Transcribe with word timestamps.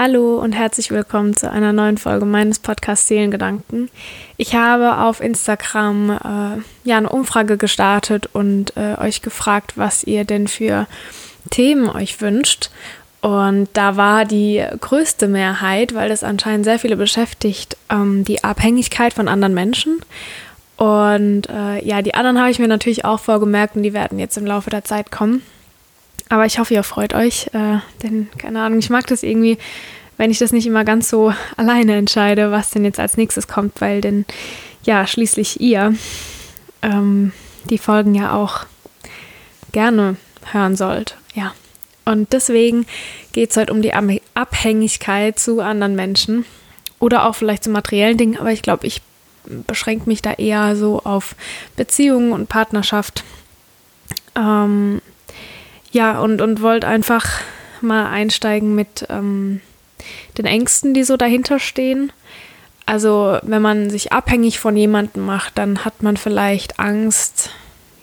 Hallo 0.00 0.38
und 0.38 0.52
herzlich 0.52 0.92
willkommen 0.92 1.34
zu 1.34 1.50
einer 1.50 1.72
neuen 1.72 1.98
Folge 1.98 2.24
meines 2.24 2.60
Podcasts 2.60 3.08
Seelengedanken. 3.08 3.90
Ich 4.36 4.54
habe 4.54 4.98
auf 4.98 5.20
Instagram 5.20 6.10
äh, 6.10 6.88
ja 6.88 6.98
eine 6.98 7.08
Umfrage 7.08 7.56
gestartet 7.56 8.28
und 8.32 8.76
äh, 8.76 8.94
euch 9.00 9.22
gefragt, 9.22 9.72
was 9.74 10.04
ihr 10.04 10.24
denn 10.24 10.46
für 10.46 10.86
Themen 11.50 11.88
euch 11.90 12.20
wünscht. 12.20 12.70
Und 13.22 13.70
da 13.72 13.96
war 13.96 14.24
die 14.24 14.64
größte 14.80 15.26
Mehrheit, 15.26 15.96
weil 15.96 16.10
das 16.10 16.22
anscheinend 16.22 16.64
sehr 16.64 16.78
viele 16.78 16.96
beschäftigt, 16.96 17.76
ähm, 17.90 18.24
die 18.24 18.44
Abhängigkeit 18.44 19.14
von 19.14 19.26
anderen 19.26 19.54
Menschen. 19.54 19.98
Und 20.76 21.48
äh, 21.48 21.84
ja, 21.84 22.02
die 22.02 22.14
anderen 22.14 22.38
habe 22.38 22.52
ich 22.52 22.60
mir 22.60 22.68
natürlich 22.68 23.04
auch 23.04 23.18
vorgemerkt 23.18 23.74
und 23.74 23.82
die 23.82 23.94
werden 23.94 24.20
jetzt 24.20 24.38
im 24.38 24.46
Laufe 24.46 24.70
der 24.70 24.84
Zeit 24.84 25.10
kommen. 25.10 25.42
Aber 26.28 26.46
ich 26.46 26.58
hoffe, 26.58 26.74
ihr 26.74 26.82
freut 26.82 27.14
euch, 27.14 27.48
äh, 27.52 27.78
denn 28.02 28.28
keine 28.36 28.62
Ahnung, 28.62 28.78
ich 28.78 28.90
mag 28.90 29.06
das 29.06 29.22
irgendwie, 29.22 29.58
wenn 30.16 30.30
ich 30.30 30.38
das 30.38 30.52
nicht 30.52 30.66
immer 30.66 30.84
ganz 30.84 31.08
so 31.08 31.32
alleine 31.56 31.96
entscheide, 31.96 32.50
was 32.50 32.70
denn 32.70 32.84
jetzt 32.84 33.00
als 33.00 33.16
nächstes 33.16 33.48
kommt, 33.48 33.80
weil 33.80 34.00
denn 34.00 34.26
ja 34.82 35.06
schließlich 35.06 35.60
ihr 35.60 35.94
ähm, 36.82 37.32
die 37.70 37.78
Folgen 37.78 38.14
ja 38.14 38.34
auch 38.34 38.66
gerne 39.72 40.16
hören 40.52 40.76
sollt. 40.76 41.16
Ja. 41.34 41.54
Und 42.04 42.32
deswegen 42.32 42.86
geht 43.32 43.50
es 43.50 43.56
heute 43.56 43.72
um 43.72 43.82
die 43.82 43.92
Abhängigkeit 44.34 45.38
zu 45.38 45.60
anderen 45.60 45.94
Menschen 45.94 46.46
oder 46.98 47.26
auch 47.26 47.34
vielleicht 47.34 47.64
zu 47.64 47.70
materiellen 47.70 48.16
Dingen, 48.16 48.38
aber 48.38 48.50
ich 48.50 48.62
glaube, 48.62 48.86
ich 48.86 49.02
beschränke 49.44 50.08
mich 50.08 50.22
da 50.22 50.32
eher 50.32 50.76
so 50.76 51.00
auf 51.00 51.34
Beziehungen 51.76 52.32
und 52.32 52.48
Partnerschaft. 52.48 53.24
Ähm, 54.36 55.00
ja, 55.90 56.20
und, 56.20 56.40
und 56.40 56.62
wollte 56.62 56.86
einfach 56.86 57.40
mal 57.80 58.08
einsteigen 58.08 58.74
mit 58.74 59.06
ähm, 59.08 59.60
den 60.36 60.46
Ängsten, 60.46 60.94
die 60.94 61.04
so 61.04 61.16
dahinter 61.16 61.58
stehen. 61.58 62.12
Also, 62.86 63.38
wenn 63.42 63.62
man 63.62 63.90
sich 63.90 64.12
abhängig 64.12 64.58
von 64.58 64.76
jemandem 64.76 65.26
macht, 65.26 65.58
dann 65.58 65.84
hat 65.84 66.02
man 66.02 66.16
vielleicht 66.16 66.78
Angst, 66.80 67.50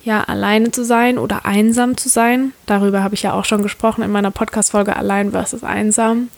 ja, 0.03 0.23
alleine 0.23 0.69
zu 0.71 0.85
sein 0.85 1.17
oder 1.17 1.45
einsam 1.45 1.97
zu 1.97 2.09
sein. 2.09 2.53
Darüber 2.67 3.01
habe 3.01 3.15
ich 3.15 3.23
ja 3.23 3.33
auch 3.33 3.45
schon 3.45 3.63
gesprochen 3.63 4.03
in 4.03 4.11
meiner 4.11 4.29
Podcast-Folge 4.29 4.95
Allein 4.95 5.31
versus 5.31 5.63
Einsam, 5.63 6.29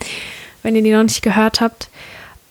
wenn 0.63 0.75
ihr 0.75 0.81
die 0.81 0.93
noch 0.93 1.03
nicht 1.03 1.21
gehört 1.21 1.59
habt. 1.59 1.89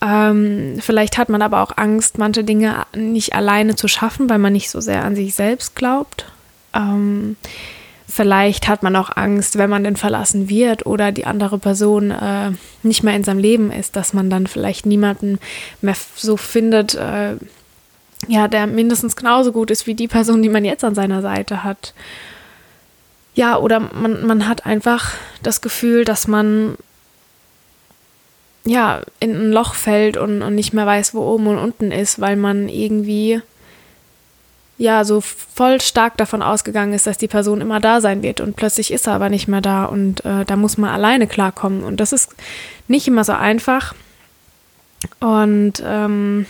Ähm, 0.02 0.76
vielleicht 0.80 1.16
hat 1.16 1.30
man 1.30 1.40
aber 1.40 1.62
auch 1.62 1.72
Angst, 1.76 2.18
manche 2.18 2.44
Dinge 2.44 2.84
nicht 2.94 3.34
alleine 3.34 3.76
zu 3.76 3.88
schaffen, 3.88 4.28
weil 4.28 4.38
man 4.38 4.52
nicht 4.52 4.68
so 4.68 4.80
sehr 4.82 5.02
an 5.02 5.16
sich 5.16 5.34
selbst 5.34 5.74
glaubt. 5.74 6.26
Ähm, 6.74 7.36
Vielleicht 8.08 8.68
hat 8.68 8.84
man 8.84 8.94
auch 8.94 9.16
Angst, 9.16 9.58
wenn 9.58 9.68
man 9.68 9.82
denn 9.82 9.96
verlassen 9.96 10.48
wird 10.48 10.86
oder 10.86 11.10
die 11.10 11.26
andere 11.26 11.58
Person 11.58 12.12
äh, 12.12 12.52
nicht 12.84 13.02
mehr 13.02 13.16
in 13.16 13.24
seinem 13.24 13.40
Leben 13.40 13.72
ist, 13.72 13.96
dass 13.96 14.12
man 14.12 14.30
dann 14.30 14.46
vielleicht 14.46 14.86
niemanden 14.86 15.38
mehr 15.80 15.96
so 16.14 16.36
findet, 16.36 16.94
äh, 16.94 17.36
ja, 18.28 18.48
der 18.48 18.68
mindestens 18.68 19.16
genauso 19.16 19.52
gut 19.52 19.70
ist 19.70 19.86
wie 19.86 19.94
die 19.94 20.08
Person, 20.08 20.40
die 20.42 20.48
man 20.48 20.64
jetzt 20.64 20.84
an 20.84 20.94
seiner 20.94 21.20
Seite 21.20 21.64
hat. 21.64 21.94
Ja, 23.34 23.58
oder 23.58 23.80
man, 23.80 24.24
man 24.24 24.48
hat 24.48 24.66
einfach 24.66 25.12
das 25.42 25.60
Gefühl, 25.60 26.04
dass 26.04 26.28
man 26.28 26.76
ja 28.64 29.02
in 29.20 29.34
ein 29.34 29.52
Loch 29.52 29.74
fällt 29.74 30.16
und, 30.16 30.42
und 30.42 30.54
nicht 30.54 30.72
mehr 30.72 30.86
weiß, 30.86 31.12
wo 31.12 31.20
oben 31.20 31.48
und 31.48 31.58
unten 31.58 31.92
ist, 31.92 32.20
weil 32.20 32.36
man 32.36 32.68
irgendwie 32.68 33.42
ja 34.78 35.04
so 35.04 35.20
voll 35.20 35.80
stark 35.80 36.16
davon 36.16 36.42
ausgegangen 36.42 36.92
ist, 36.92 37.06
dass 37.06 37.18
die 37.18 37.28
Person 37.28 37.60
immer 37.60 37.80
da 37.80 38.00
sein 38.00 38.22
wird 38.22 38.40
und 38.40 38.56
plötzlich 38.56 38.92
ist 38.92 39.06
er 39.06 39.14
aber 39.14 39.30
nicht 39.30 39.48
mehr 39.48 39.60
da 39.62 39.84
und 39.84 40.24
äh, 40.24 40.44
da 40.44 40.56
muss 40.56 40.76
man 40.76 40.90
alleine 40.90 41.26
klarkommen 41.26 41.82
und 41.82 41.98
das 41.98 42.12
ist 42.12 42.34
nicht 42.88 43.08
immer 43.08 43.24
so 43.24 43.32
einfach 43.32 43.94
und 45.20 45.82
ähm, 45.84 46.46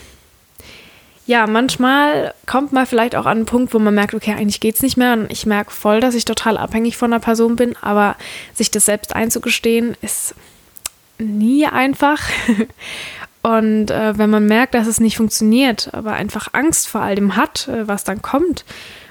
ja, 1.26 1.48
manchmal 1.48 2.34
kommt 2.46 2.72
man 2.72 2.86
vielleicht 2.86 3.16
auch 3.16 3.26
an 3.26 3.38
einen 3.38 3.46
Punkt, 3.46 3.74
wo 3.74 3.80
man 3.80 3.94
merkt, 3.94 4.14
okay, 4.14 4.32
eigentlich 4.32 4.60
geht 4.60 4.76
es 4.76 4.82
nicht 4.82 4.96
mehr 4.96 5.12
und 5.12 5.30
ich 5.30 5.44
merke 5.44 5.72
voll, 5.72 6.00
dass 6.00 6.14
ich 6.14 6.24
total 6.24 6.56
abhängig 6.56 6.96
von 6.96 7.12
einer 7.12 7.20
Person 7.20 7.56
bin, 7.56 7.74
aber 7.80 8.16
sich 8.54 8.70
das 8.70 8.86
selbst 8.86 9.14
einzugestehen 9.14 9.96
ist 10.02 10.34
nie 11.18 11.66
einfach 11.66 12.22
Und 13.46 13.92
äh, 13.92 14.18
wenn 14.18 14.28
man 14.28 14.46
merkt, 14.46 14.74
dass 14.74 14.88
es 14.88 14.98
nicht 14.98 15.16
funktioniert, 15.18 15.90
aber 15.92 16.14
einfach 16.14 16.48
Angst 16.50 16.88
vor 16.88 17.02
all 17.02 17.14
dem 17.14 17.36
hat, 17.36 17.68
äh, 17.68 17.86
was 17.86 18.02
dann 18.02 18.20
kommt 18.20 18.64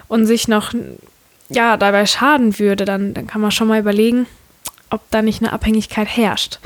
und 0.09 0.25
sich 0.25 0.49
noch 0.49 0.73
ja, 1.47 1.77
dabei 1.77 2.05
schaden 2.05 2.59
würde, 2.59 2.83
dann, 2.83 3.13
dann 3.13 3.27
kann 3.27 3.39
man 3.39 3.51
schon 3.51 3.69
mal 3.69 3.79
überlegen, 3.79 4.27
ob 4.89 5.09
da 5.09 5.21
nicht 5.21 5.41
eine 5.41 5.53
Abhängigkeit 5.53 6.09
herrscht. 6.09 6.59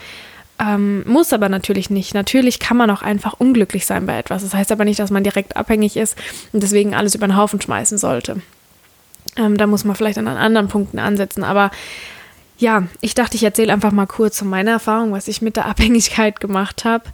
Ähm, 0.58 1.04
muss 1.06 1.32
aber 1.32 1.48
natürlich 1.48 1.92
nicht. 1.92 2.16
Natürlich 2.16 2.58
kann 2.58 2.76
man 2.76 2.90
auch 2.90 3.04
einfach 3.04 3.36
unglücklich 3.38 3.86
sein 3.86 4.08
bei 4.08 4.18
etwas. 4.18 4.42
Das 4.42 4.56
heißt 4.56 4.72
aber 4.72 4.84
nicht, 4.84 5.00
dass 5.00 5.12
man 5.12 5.24
direkt 5.24 5.56
abhängig 5.56 5.96
ist 5.96 6.18
und 6.52 6.64
deswegen 6.64 6.96
alles 6.96 7.14
über 7.14 7.28
den 7.28 7.38
Haufen 7.38 7.62
schmeißen 7.62 8.00
sollte. 8.00 8.42
Ähm, 9.36 9.58
da 9.58 9.68
muss 9.68 9.84
man 9.84 9.96
vielleicht 9.96 10.18
an 10.18 10.28
anderen 10.28 10.70
Punkten 10.70 10.98
ansetzen. 10.98 11.44
Aber 11.44 11.70
ja, 12.58 12.88
ich 13.00 13.14
dachte, 13.14 13.36
ich 13.36 13.44
erzähle 13.44 13.72
einfach 13.72 13.92
mal 13.92 14.08
kurz 14.08 14.40
von 14.40 14.50
meiner 14.50 14.72
Erfahrung, 14.72 15.12
was 15.12 15.28
ich 15.28 15.44
mit 15.44 15.56
der 15.56 15.66
Abhängigkeit 15.68 16.40
gemacht 16.40 16.84
habe. 16.84 17.06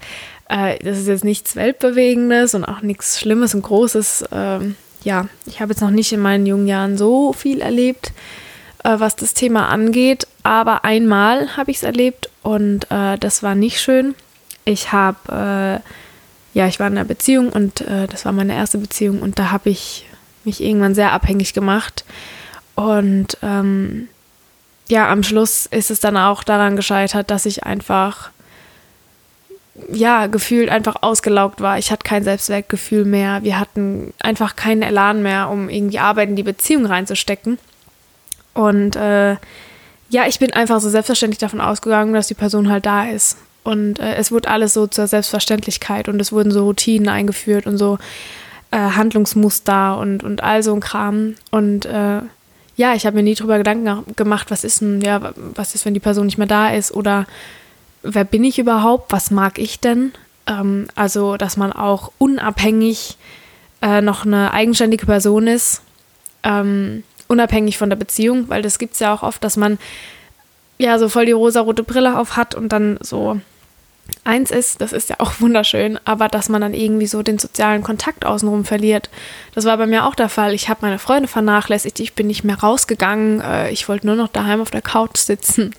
Äh, 0.50 0.80
das 0.80 0.98
ist 0.98 1.08
jetzt 1.08 1.24
nichts 1.24 1.56
Weltbewegendes 1.56 2.54
und 2.54 2.66
auch 2.66 2.82
nichts 2.82 3.20
Schlimmes 3.20 3.56
und 3.56 3.64
Großes. 3.64 4.26
Ähm, 4.32 4.76
ja, 5.04 5.28
ich 5.46 5.62
habe 5.62 5.72
jetzt 5.72 5.82
noch 5.82 5.92
nicht 5.92 6.12
in 6.12 6.20
meinen 6.20 6.46
jungen 6.46 6.68
Jahren 6.68 6.98
so 6.98 7.34
viel 7.34 7.62
erlebt, 7.62 8.12
äh, 8.84 9.00
was 9.00 9.16
das 9.16 9.34
Thema 9.34 9.70
angeht. 9.70 10.28
Aber 10.44 10.84
einmal 10.84 11.58
habe 11.58 11.72
ich 11.72 11.78
es 11.78 11.84
erlebt 11.84 12.30
und 12.44 12.90
äh, 12.92 13.18
das 13.18 13.44
war 13.44 13.56
nicht 13.56 13.80
schön. 13.80 14.16
Ich 14.66 14.92
habe, 14.92 15.82
äh, 16.54 16.58
ja, 16.58 16.68
ich 16.68 16.80
war 16.80 16.88
in 16.88 16.98
einer 16.98 17.06
Beziehung 17.06 17.50
und 17.50 17.82
äh, 17.82 18.08
das 18.08 18.26
war 18.26 18.32
meine 18.32 18.56
erste 18.56 18.78
Beziehung 18.78 19.22
und 19.22 19.38
da 19.40 19.52
habe 19.52 19.70
ich 19.70 20.06
mich 20.44 20.62
irgendwann 20.62 20.96
sehr 20.96 21.12
abhängig 21.12 21.54
gemacht. 21.54 22.06
Und 22.76 23.38
ähm, 23.42 24.10
ja, 24.88 25.10
am 25.10 25.24
Schluss 25.24 25.66
ist 25.66 25.92
es 25.92 26.00
dann 26.00 26.18
auch 26.18 26.44
daran 26.44 26.76
gescheitert, 26.76 27.32
dass 27.32 27.46
ich 27.46 27.64
einfach 27.64 28.30
ja, 29.92 30.28
gefühlt 30.28 30.70
einfach 30.70 30.98
ausgelaugt 31.02 31.60
war. 31.62 31.78
Ich 31.78 31.92
hatte 31.92 32.04
kein 32.04 32.24
Selbstwertgefühl 32.24 33.06
mehr. 33.06 33.44
Wir 33.44 33.60
hatten 33.60 34.14
einfach 34.22 34.56
keinen 34.56 34.82
Elan 34.82 35.22
mehr, 35.22 35.50
um 35.50 35.70
irgendwie 35.70 36.00
Arbeit 36.00 36.30
in 36.30 36.36
die 36.36 36.44
Beziehung 36.44 36.86
reinzustecken. 36.86 37.58
Und 38.54 38.96
äh, 38.96 39.36
ja, 40.10 40.28
ich 40.28 40.40
bin 40.40 40.54
einfach 40.54 40.80
so 40.80 40.90
selbstverständlich 40.90 41.40
davon 41.40 41.60
ausgegangen, 41.60 42.14
dass 42.14 42.28
die 42.28 42.36
Person 42.36 42.70
halt 42.70 42.86
da 42.86 43.06
ist. 43.06 43.38
Und 43.64 44.00
äh, 44.00 44.16
es 44.16 44.32
wurde 44.32 44.50
alles 44.50 44.74
so 44.74 44.88
zur 44.88 45.08
Selbstverständlichkeit 45.08 46.08
und 46.08 46.20
es 46.22 46.32
wurden 46.32 46.52
so 46.52 46.64
Routinen 46.64 47.10
eingeführt 47.10 47.66
und 47.66 47.78
so 47.78 47.98
äh, 48.72 48.78
Handlungsmuster 48.78 49.98
und, 49.98 50.24
und 50.24 50.42
all 50.44 50.64
so 50.64 50.74
ein 50.74 50.80
Kram. 50.80 51.36
Und 51.52 51.86
äh, 51.86 52.22
ja, 52.78 52.94
ich 52.94 53.06
habe 53.06 53.18
mir 53.18 53.24
nie 53.24 53.36
drüber 53.36 53.58
Gedanken 53.58 54.16
gemacht, 54.16 54.52
was 54.52 54.64
ist 54.64 54.82
denn, 54.82 55.02
ja, 55.02 55.34
was 55.36 55.76
ist, 55.76 55.86
wenn 55.86 55.94
die 55.94 56.00
Person 56.00 56.28
nicht 56.28 56.38
mehr 56.38 56.48
da 56.48 56.70
ist 56.70 56.94
oder 56.94 57.26
wer 58.06 58.24
bin 58.24 58.44
ich 58.44 58.60
überhaupt, 58.60 59.12
was 59.12 59.32
mag 59.32 59.58
ich 59.60 59.80
denn? 59.80 60.14
Ähm, 60.48 60.88
also, 60.96 61.38
dass 61.38 61.58
man 61.58 61.74
auch 61.74 62.12
unabhängig 62.18 63.18
äh, 63.82 64.02
noch 64.02 64.26
eine 64.26 64.54
eigenständige 64.54 65.06
Person 65.06 65.48
ist, 65.48 65.82
ähm, 66.44 67.04
unabhängig 67.28 67.78
von 67.78 67.90
der 67.90 67.98
Beziehung, 67.98 68.50
weil 68.50 68.62
das 68.62 68.80
gibt 68.80 68.94
es 68.94 69.00
ja 69.00 69.14
auch 69.14 69.24
oft, 69.24 69.44
dass 69.44 69.58
man 69.58 69.80
ja 70.78 71.00
so 71.00 71.10
voll 71.10 71.26
die 71.26 71.32
rosarote 71.32 71.84
Brille 71.84 72.18
auf 72.18 72.38
hat 72.38 72.54
und 72.54 72.70
dann 72.70 72.98
so 73.02 73.40
eins 74.24 74.52
ist, 74.52 74.82
das 74.82 74.94
ist 74.94 75.10
ja 75.10 75.16
auch 75.20 75.34
wunderschön, 75.40 76.00
aber 76.06 76.28
dass 76.28 76.50
man 76.50 76.62
dann 76.62 76.74
irgendwie 76.74 77.08
so 77.08 77.24
den 77.24 77.40
sozialen 77.40 77.82
Kontakt 77.82 78.26
außenrum 78.26 78.66
verliert. 78.66 79.10
Das 79.56 79.66
war 79.66 79.78
bei 79.78 79.88
mir 79.88 80.06
auch 80.06 80.16
der 80.16 80.30
Fall. 80.30 80.54
Ich 80.54 80.70
habe 80.70 80.82
meine 80.84 81.00
Freunde 81.00 81.28
vernachlässigt, 81.28 82.00
ich 82.00 82.14
bin 82.14 82.28
nicht 82.28 82.44
mehr 82.44 82.60
rausgegangen, 82.60 83.42
äh, 83.42 83.72
ich 83.72 83.90
wollte 83.90 84.06
nur 84.06 84.16
noch 84.16 84.28
daheim 84.28 84.62
auf 84.62 84.72
der 84.72 84.84
Couch 84.84 85.18
sitzen 85.18 85.74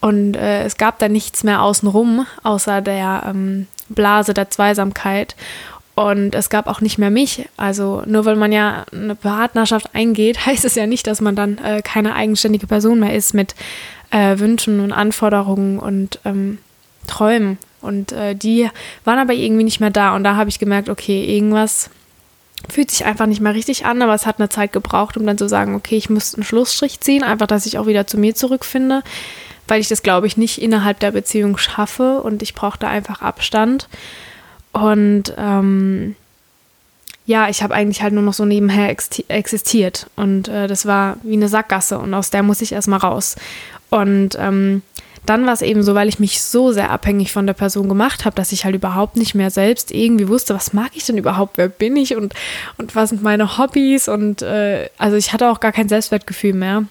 und 0.00 0.34
äh, 0.36 0.64
es 0.64 0.76
gab 0.76 0.98
da 0.98 1.08
nichts 1.08 1.44
mehr 1.44 1.62
außenrum, 1.62 2.26
außer 2.42 2.80
der 2.80 3.24
ähm, 3.26 3.66
Blase 3.88 4.34
der 4.34 4.50
Zweisamkeit. 4.50 5.36
Und 5.94 6.34
es 6.34 6.48
gab 6.48 6.66
auch 6.66 6.80
nicht 6.80 6.96
mehr 6.96 7.10
mich. 7.10 7.46
Also 7.58 8.02
nur 8.06 8.24
weil 8.24 8.36
man 8.36 8.52
ja 8.52 8.86
eine 8.92 9.14
Partnerschaft 9.14 9.94
eingeht, 9.94 10.46
heißt 10.46 10.64
es 10.64 10.74
ja 10.74 10.86
nicht, 10.86 11.06
dass 11.06 11.20
man 11.20 11.36
dann 11.36 11.58
äh, 11.58 11.82
keine 11.82 12.14
eigenständige 12.14 12.66
Person 12.66 13.00
mehr 13.00 13.14
ist 13.14 13.34
mit 13.34 13.54
äh, 14.10 14.38
Wünschen 14.38 14.80
und 14.80 14.92
Anforderungen 14.92 15.78
und 15.78 16.18
ähm, 16.24 16.58
Träumen. 17.06 17.58
Und 17.82 18.12
äh, 18.12 18.34
die 18.34 18.70
waren 19.04 19.18
aber 19.18 19.34
irgendwie 19.34 19.64
nicht 19.64 19.80
mehr 19.80 19.90
da. 19.90 20.14
Und 20.16 20.24
da 20.24 20.36
habe 20.36 20.48
ich 20.48 20.58
gemerkt, 20.58 20.88
okay, 20.88 21.24
irgendwas 21.24 21.90
fühlt 22.68 22.90
sich 22.90 23.04
einfach 23.04 23.26
nicht 23.26 23.40
mehr 23.40 23.54
richtig 23.54 23.86
an, 23.86 24.02
aber 24.02 24.14
es 24.14 24.26
hat 24.26 24.38
eine 24.38 24.50
Zeit 24.50 24.72
gebraucht, 24.72 25.16
um 25.16 25.26
dann 25.26 25.38
zu 25.38 25.48
sagen, 25.48 25.74
okay, 25.74 25.96
ich 25.96 26.10
muss 26.10 26.34
einen 26.34 26.44
Schlussstrich 26.44 27.00
ziehen, 27.00 27.22
einfach, 27.22 27.46
dass 27.46 27.64
ich 27.64 27.78
auch 27.78 27.86
wieder 27.86 28.06
zu 28.06 28.18
mir 28.18 28.34
zurückfinde 28.34 29.02
weil 29.70 29.80
ich 29.80 29.88
das, 29.88 30.02
glaube 30.02 30.26
ich, 30.26 30.36
nicht 30.36 30.60
innerhalb 30.60 30.98
der 30.98 31.12
Beziehung 31.12 31.56
schaffe 31.56 32.20
und 32.20 32.42
ich 32.42 32.54
brauche 32.54 32.78
da 32.78 32.88
einfach 32.88 33.22
Abstand. 33.22 33.88
Und 34.72 35.32
ähm, 35.38 36.16
ja, 37.24 37.48
ich 37.48 37.62
habe 37.62 37.74
eigentlich 37.74 38.02
halt 38.02 38.12
nur 38.12 38.24
noch 38.24 38.34
so 38.34 38.44
nebenher 38.44 38.90
existiert. 39.28 40.10
Und 40.16 40.48
äh, 40.48 40.66
das 40.66 40.86
war 40.86 41.18
wie 41.22 41.34
eine 41.34 41.48
Sackgasse 41.48 41.98
und 41.98 42.12
aus 42.14 42.30
der 42.30 42.42
muss 42.42 42.60
ich 42.60 42.72
erstmal 42.72 42.98
raus. 42.98 43.36
Und 43.90 44.36
ähm, 44.38 44.82
dann 45.26 45.46
war 45.46 45.52
es 45.52 45.62
eben 45.62 45.82
so, 45.82 45.94
weil 45.94 46.08
ich 46.08 46.18
mich 46.18 46.42
so 46.42 46.72
sehr 46.72 46.90
abhängig 46.90 47.30
von 47.30 47.46
der 47.46 47.54
Person 47.54 47.88
gemacht 47.88 48.24
habe, 48.24 48.34
dass 48.34 48.52
ich 48.52 48.64
halt 48.64 48.74
überhaupt 48.74 49.16
nicht 49.16 49.34
mehr 49.34 49.50
selbst 49.50 49.92
irgendwie 49.92 50.28
wusste, 50.28 50.54
was 50.54 50.72
mag 50.72 50.90
ich 50.94 51.04
denn 51.04 51.18
überhaupt, 51.18 51.58
wer 51.58 51.68
bin 51.68 51.96
ich? 51.96 52.16
Und, 52.16 52.34
und 52.78 52.96
was 52.96 53.10
sind 53.10 53.22
meine 53.22 53.58
Hobbys? 53.58 54.08
Und 54.08 54.42
äh, 54.42 54.88
also 54.98 55.16
ich 55.16 55.32
hatte 55.32 55.50
auch 55.50 55.60
gar 55.60 55.72
kein 55.72 55.88
Selbstwertgefühl 55.88 56.54
mehr, 56.54 56.84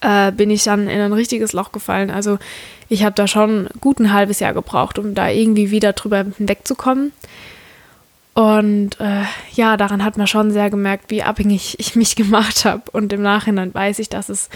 äh, 0.00 0.32
bin 0.32 0.50
ich 0.50 0.64
dann 0.64 0.88
in 0.88 1.00
ein 1.00 1.12
richtiges 1.12 1.52
Loch 1.52 1.72
gefallen. 1.72 2.10
Also 2.10 2.38
ich 2.88 3.04
habe 3.04 3.14
da 3.14 3.26
schon 3.26 3.68
gut 3.80 3.98
ein 3.98 4.12
halbes 4.12 4.40
Jahr 4.40 4.54
gebraucht, 4.54 4.98
um 4.98 5.14
da 5.14 5.28
irgendwie 5.28 5.70
wieder 5.70 5.92
drüber 5.92 6.24
hinwegzukommen. 6.36 7.12
Und 8.34 9.00
äh, 9.00 9.22
ja, 9.54 9.76
daran 9.76 10.04
hat 10.04 10.18
man 10.18 10.26
schon 10.26 10.50
sehr 10.50 10.68
gemerkt, 10.68 11.10
wie 11.10 11.22
abhängig 11.22 11.78
ich 11.78 11.96
mich 11.96 12.16
gemacht 12.16 12.64
habe. 12.64 12.82
Und 12.92 13.12
im 13.12 13.22
Nachhinein 13.22 13.72
weiß 13.72 13.98
ich, 14.00 14.08
dass 14.08 14.28
es 14.28 14.50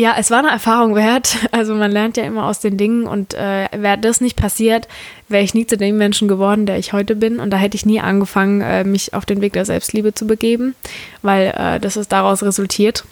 ja, 0.00 0.14
es 0.16 0.30
war 0.30 0.38
eine 0.38 0.50
Erfahrung 0.50 0.94
wert. 0.94 1.36
Also 1.52 1.74
man 1.74 1.90
lernt 1.90 2.16
ja 2.16 2.24
immer 2.24 2.46
aus 2.46 2.60
den 2.60 2.78
Dingen 2.78 3.06
und 3.06 3.34
äh, 3.34 3.68
wäre 3.76 3.98
das 3.98 4.22
nicht 4.22 4.36
passiert, 4.36 4.88
wäre 5.28 5.42
ich 5.42 5.52
nie 5.52 5.66
zu 5.66 5.76
dem 5.76 5.98
Menschen 5.98 6.26
geworden, 6.26 6.64
der 6.64 6.78
ich 6.78 6.94
heute 6.94 7.16
bin. 7.16 7.38
Und 7.38 7.50
da 7.50 7.58
hätte 7.58 7.76
ich 7.76 7.84
nie 7.84 8.00
angefangen, 8.00 8.62
äh, 8.62 8.84
mich 8.84 9.12
auf 9.12 9.26
den 9.26 9.42
Weg 9.42 9.52
der 9.52 9.66
Selbstliebe 9.66 10.14
zu 10.14 10.26
begeben, 10.26 10.74
weil 11.20 11.52
äh, 11.54 11.80
das 11.80 11.98
ist 11.98 12.12
daraus 12.12 12.42
resultiert. 12.42 13.04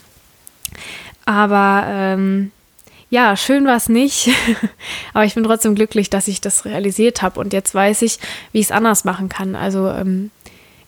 Aber 1.25 1.83
ähm, 1.87 2.51
ja, 3.09 3.35
schön 3.35 3.65
war 3.65 3.75
es 3.75 3.89
nicht. 3.89 4.29
Aber 5.13 5.25
ich 5.25 5.35
bin 5.35 5.43
trotzdem 5.43 5.75
glücklich, 5.75 6.09
dass 6.09 6.27
ich 6.27 6.41
das 6.41 6.65
realisiert 6.65 7.21
habe. 7.21 7.39
Und 7.39 7.53
jetzt 7.53 7.73
weiß 7.73 8.01
ich, 8.03 8.19
wie 8.51 8.59
ich 8.59 8.67
es 8.67 8.71
anders 8.71 9.03
machen 9.03 9.29
kann. 9.29 9.55
Also 9.55 9.89
ähm, 9.89 10.31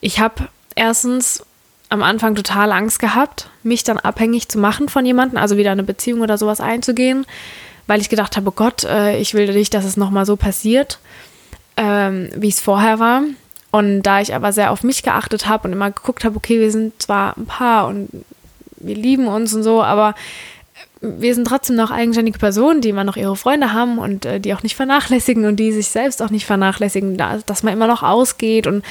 ich 0.01 0.19
habe 0.19 0.48
erstens 0.75 1.44
am 1.89 2.04
Anfang 2.04 2.36
total 2.36 2.72
Angst 2.72 3.00
gehabt, 3.00 3.50
mich 3.63 3.83
dann 3.83 4.00
abhängig 4.00 4.48
zu 4.48 4.57
machen 4.57 4.88
von 4.88 5.06
jemandem, 5.06 5.38
also 5.38 5.57
wieder 5.57 5.72
eine 5.72 5.84
Beziehung 5.84 6.22
oder 6.22 6.38
sowas 6.38 6.62
einzugehen, 6.62 7.25
weil 7.86 8.00
ich 8.00 8.07
gedacht 8.07 8.38
habe, 8.38 8.48
oh 8.48 8.54
Gott, 8.56 8.86
äh, 8.86 9.18
ich 9.18 9.34
will 9.34 9.54
nicht, 9.54 9.74
dass 9.74 9.84
es 9.84 9.98
nochmal 9.98 10.25
so 10.25 10.38
passiert, 10.38 11.00
ähm, 11.75 12.30
wie 12.36 12.48
es 12.48 12.62
vorher 12.62 13.00
war. 13.00 13.24
Und 13.72 14.04
da 14.04 14.22
ich 14.22 14.34
aber 14.34 14.54
sehr 14.54 14.72
auf 14.72 14.84
mich 14.84 15.04
geachtet 15.04 15.48
habe 15.48 15.68
und 15.68 15.74
immer 15.74 15.92
geguckt 15.92 16.24
habe, 16.24 16.38
okay, 16.38 16.60
wir 16.60 16.72
sind 16.72 17.01
zwar 17.01 17.38
ein 17.38 17.45
Paar 17.45 17.88
und 17.88 18.10
wir 18.83 18.95
lieben 18.95 19.28
uns 19.28 19.54
und 19.54 19.63
so, 19.63 19.83
aber 19.83 20.16
wir 21.01 21.33
sind 21.33 21.48
trotzdem 21.48 21.75
noch 21.75 21.89
eigenständige 21.89 22.38
Personen, 22.38 22.81
die 22.81 22.89
immer 22.89 23.04
noch 23.04 23.18
ihre 23.18 23.36
Freunde 23.36 23.74
haben 23.74 23.98
und 23.98 24.25
äh, 24.25 24.39
die 24.39 24.54
auch 24.54 24.63
nicht 24.63 24.75
vernachlässigen 24.75 25.45
und 25.45 25.56
die 25.56 25.72
sich 25.72 25.88
selbst 25.88 26.22
auch 26.22 26.30
nicht 26.30 26.45
vernachlässigen, 26.45 27.18
da, 27.18 27.39
dass 27.45 27.63
man 27.63 27.74
immer 27.74 27.88
noch 27.88 28.04
ausgeht 28.04 28.68
und 28.68 28.86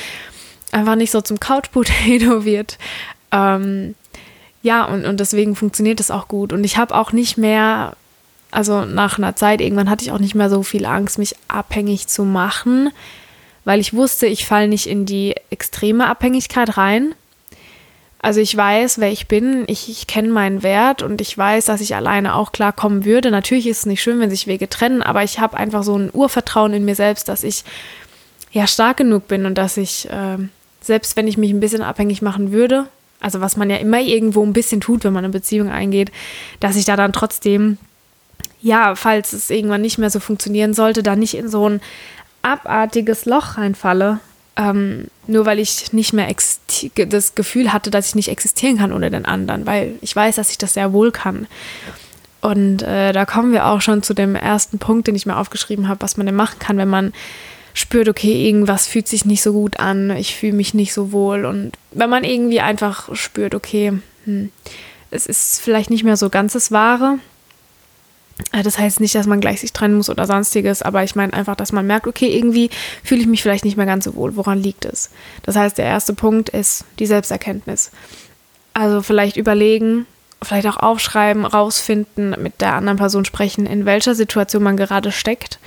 einfach 0.73 0.97
nicht 0.97 1.13
so 1.13 1.21
zum 1.21 1.39
Couch 1.39 1.71
Potato 1.71 2.45
wird. 2.45 2.79
Ähm, 3.31 3.95
ja, 4.63 4.85
und, 4.85 5.05
und 5.05 5.21
deswegen 5.21 5.55
funktioniert 5.57 6.01
das 6.01 6.11
auch 6.11 6.29
gut. 6.29 6.53
Und 6.53 6.65
ich 6.65 6.77
habe 6.77 6.95
auch 6.95 7.13
nicht 7.13 7.39
mehr, 7.39 7.97
also 8.51 8.85
nach 8.85 9.19
einer 9.19 9.37
Zeit, 9.37 9.61
irgendwann 9.61 9.89
hatte 9.89 10.05
ich 10.05 10.13
auch 10.13 10.19
nicht 10.19 10.35
mehr 10.35 10.51
so 10.51 10.63
viel 10.63 10.87
Angst, 10.87 11.19
mich 11.19 11.37
abhängig 11.49 12.09
zu 12.09 12.25
machen, 12.25 12.91
weil 13.65 13.81
ich 13.81 13.95
wusste, 13.95 14.27
ich 14.27 14.47
falle 14.47 14.69
nicht 14.69 14.87
in 14.87 15.07
die 15.07 15.35
extreme 15.51 16.07
Abhängigkeit 16.09 16.77
rein. 16.77 17.15
Also 18.23 18.41
ich 18.41 18.55
weiß, 18.55 18.99
wer 18.99 19.11
ich 19.11 19.29
bin, 19.29 19.65
ich, 19.67 19.89
ich 19.89 20.07
kenne 20.07 20.29
meinen 20.29 20.63
Wert 20.63 21.03
und 21.03 21.23
ich 21.23 21.37
weiß, 21.37 21.65
dass 21.65 21.81
ich 21.81 21.95
alleine 21.95 22.35
auch 22.35 22.53
klarkommen 22.53 23.07
würde. 23.07 23.31
Natürlich 23.31 23.67
ist 23.67 23.79
es 23.79 23.87
nicht 23.87 24.03
schön, 24.03 24.21
wenn 24.21 24.29
sich 24.29 24.47
Wege 24.47 24.69
trennen, 24.69 25.03
aber 25.03 25.23
ich 25.23 25.39
habe 25.41 25.57
einfach 25.57 25.83
so 25.83 25.97
ein 25.97 26.11
Urvertrauen 26.13 26.75
in 26.75 26.85
mir 26.85 26.95
selbst, 26.95 27.29
dass 27.29 27.45
ich 27.45 27.65
ja 28.53 28.67
stark 28.67 28.99
genug 28.99 29.27
bin 29.27 29.47
und 29.47 29.57
dass 29.57 29.79
ich 29.79 30.09
äh, 30.11 30.37
selbst 30.81 31.17
wenn 31.17 31.29
ich 31.29 31.39
mich 31.39 31.51
ein 31.51 31.61
bisschen 31.61 31.83
abhängig 31.83 32.21
machen 32.21 32.53
würde, 32.53 32.87
also 33.21 33.41
was 33.41 33.57
man 33.57 33.71
ja 33.71 33.77
immer 33.77 34.01
irgendwo 34.01 34.45
ein 34.45 34.53
bisschen 34.53 34.81
tut, 34.81 35.05
wenn 35.05 35.13
man 35.13 35.25
eine 35.25 35.33
Beziehung 35.33 35.71
eingeht, 35.71 36.11
dass 36.59 36.77
ich 36.77 36.85
da 36.85 36.97
dann 36.97 37.13
trotzdem, 37.13 37.79
ja, 38.61 38.95
falls 38.97 39.33
es 39.33 39.51
irgendwann 39.51 39.83
nicht 39.83 39.99
mehr 39.99 40.11
so 40.11 40.21
funktionieren 40.21 40.75
sollte, 40.75 41.03
da 41.03 41.17
nicht 41.17 41.35
in 41.35 41.49
so 41.49 41.69
ein 41.69 41.81
abartiges 42.43 43.27
Loch 43.27 43.59
reinfalle, 43.59 44.21
ähm, 44.57 45.07
nur 45.27 45.47
weil 45.47 45.59
ich 45.59 45.93
nicht 45.93 46.13
mehr 46.13 46.29
das 47.09 47.35
Gefühl 47.35 47.73
hatte, 47.73 47.91
dass 47.91 48.09
ich 48.09 48.15
nicht 48.15 48.29
existieren 48.29 48.79
kann 48.79 48.93
ohne 48.93 49.11
den 49.11 49.25
anderen, 49.25 49.67
weil 49.67 49.95
ich 50.01 50.15
weiß, 50.15 50.37
dass 50.37 50.51
ich 50.51 50.59
das 50.59 50.75
sehr 50.75 50.93
wohl 50.93 51.13
kann. 51.13 51.47
Und 52.41 52.83
äh, 52.83 53.13
da 53.13 53.27
kommen 53.27 53.53
wir 53.53 53.67
auch 53.67 53.81
schon 53.81 54.03
zu 54.03 54.15
dem 54.15 54.35
ersten 54.35 54.79
Punkt, 54.79 55.07
den 55.07 55.15
ich 55.15 55.27
mir 55.27 55.37
aufgeschrieben 55.37 55.89
habe, 55.89 56.01
was 56.01 56.17
man 56.17 56.27
denn 56.27 56.35
machen 56.35 56.59
kann, 56.59 56.79
wenn 56.79 56.89
man 56.89 57.13
spürt, 57.75 58.09
okay, 58.09 58.47
irgendwas 58.47 58.87
fühlt 58.87 59.09
sich 59.09 59.25
nicht 59.25 59.43
so 59.43 59.53
gut 59.53 59.79
an, 59.79 60.11
ich 60.11 60.35
fühle 60.35 60.55
mich 60.55 60.75
nicht 60.75 60.93
so 60.93 61.13
wohl. 61.13 61.45
Und 61.45 61.73
wenn 61.93 62.11
man 62.11 62.25
irgendwie 62.25 62.61
einfach 62.61 63.15
spürt, 63.15 63.55
okay, 63.55 63.93
hm, 64.25 64.51
es 65.11 65.27
ist 65.27 65.61
vielleicht 65.61 65.91
nicht 65.91 66.05
mehr 66.05 66.17
so 66.17 66.31
ganz 66.31 66.55
das 66.55 66.73
Wahre. 66.73 67.19
Äh, 68.53 68.63
das 68.63 68.79
heißt 68.79 69.01
nicht, 69.01 69.15
dass 69.15 69.27
man 69.27 69.41
gleich 69.41 69.61
sich 69.61 69.73
trennen 69.73 69.97
muss 69.97 70.11
oder 70.11 70.27
sonstiges, 70.27 70.83
aber 70.83 71.05
ich 71.05 71.15
meine 71.15 71.33
einfach, 71.33 71.57
dass 71.57 71.73
man 71.73 71.87
merkt, 71.87 72.07
okay, 72.07 72.37
irgendwie 72.37 72.71
fühle 73.03 73.21
ich 73.23 73.27
mich 73.27 73.43
vielleicht 73.43 73.65
nicht 73.65 73.77
mehr 73.77 73.87
ganz 73.87 74.05
so 74.05 74.15
wohl. 74.15 74.37
Woran 74.37 74.63
liegt 74.63 74.85
es? 74.85 75.11
Das 75.43 75.57
heißt, 75.57 75.79
der 75.79 75.87
erste 75.87 76.15
Punkt 76.15 76.49
ist 76.49 76.85
die 76.99 77.07
Selbsterkenntnis. 77.07 77.91
Also 78.75 79.03
vielleicht 79.03 79.37
überlegen, 79.37 80.07
vielleicht 80.43 80.67
auch 80.67 80.77
aufschreiben, 80.79 81.45
rausfinden, 81.45 82.37
mit 82.39 82.61
der 82.61 82.75
anderen 82.75 82.99
Person 82.99 83.25
sprechen, 83.25 83.67
in 83.67 83.85
welcher 83.85 84.15
Situation 84.15 84.63
man 84.63 84.77
gerade 84.77 85.13
steckt 85.13 85.59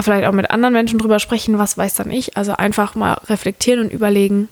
vielleicht 0.00 0.26
auch 0.26 0.32
mit 0.32 0.50
anderen 0.50 0.74
Menschen 0.74 0.98
drüber 0.98 1.18
sprechen, 1.18 1.58
was 1.58 1.78
weiß 1.78 1.94
dann 1.94 2.10
ich. 2.10 2.36
Also 2.36 2.52
einfach 2.52 2.94
mal 2.94 3.14
reflektieren 3.26 3.80
und 3.80 3.92
überlegen, 3.92 4.48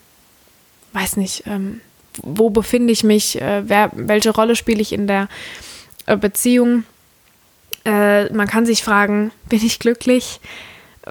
weiß 0.92 1.16
nicht, 1.16 1.44
ähm, 1.46 1.80
wo 2.22 2.50
befinde 2.50 2.92
ich 2.92 3.04
mich, 3.04 3.40
äh, 3.40 3.62
welche 3.92 4.30
Rolle 4.30 4.56
spiele 4.56 4.80
ich 4.80 4.92
in 4.92 5.06
der 5.06 5.28
äh, 6.06 6.16
Beziehung. 6.16 6.84
Äh, 7.84 8.32
man 8.32 8.46
kann 8.46 8.66
sich 8.66 8.82
fragen, 8.82 9.32
bin 9.48 9.64
ich 9.64 9.78
glücklich? 9.78 10.40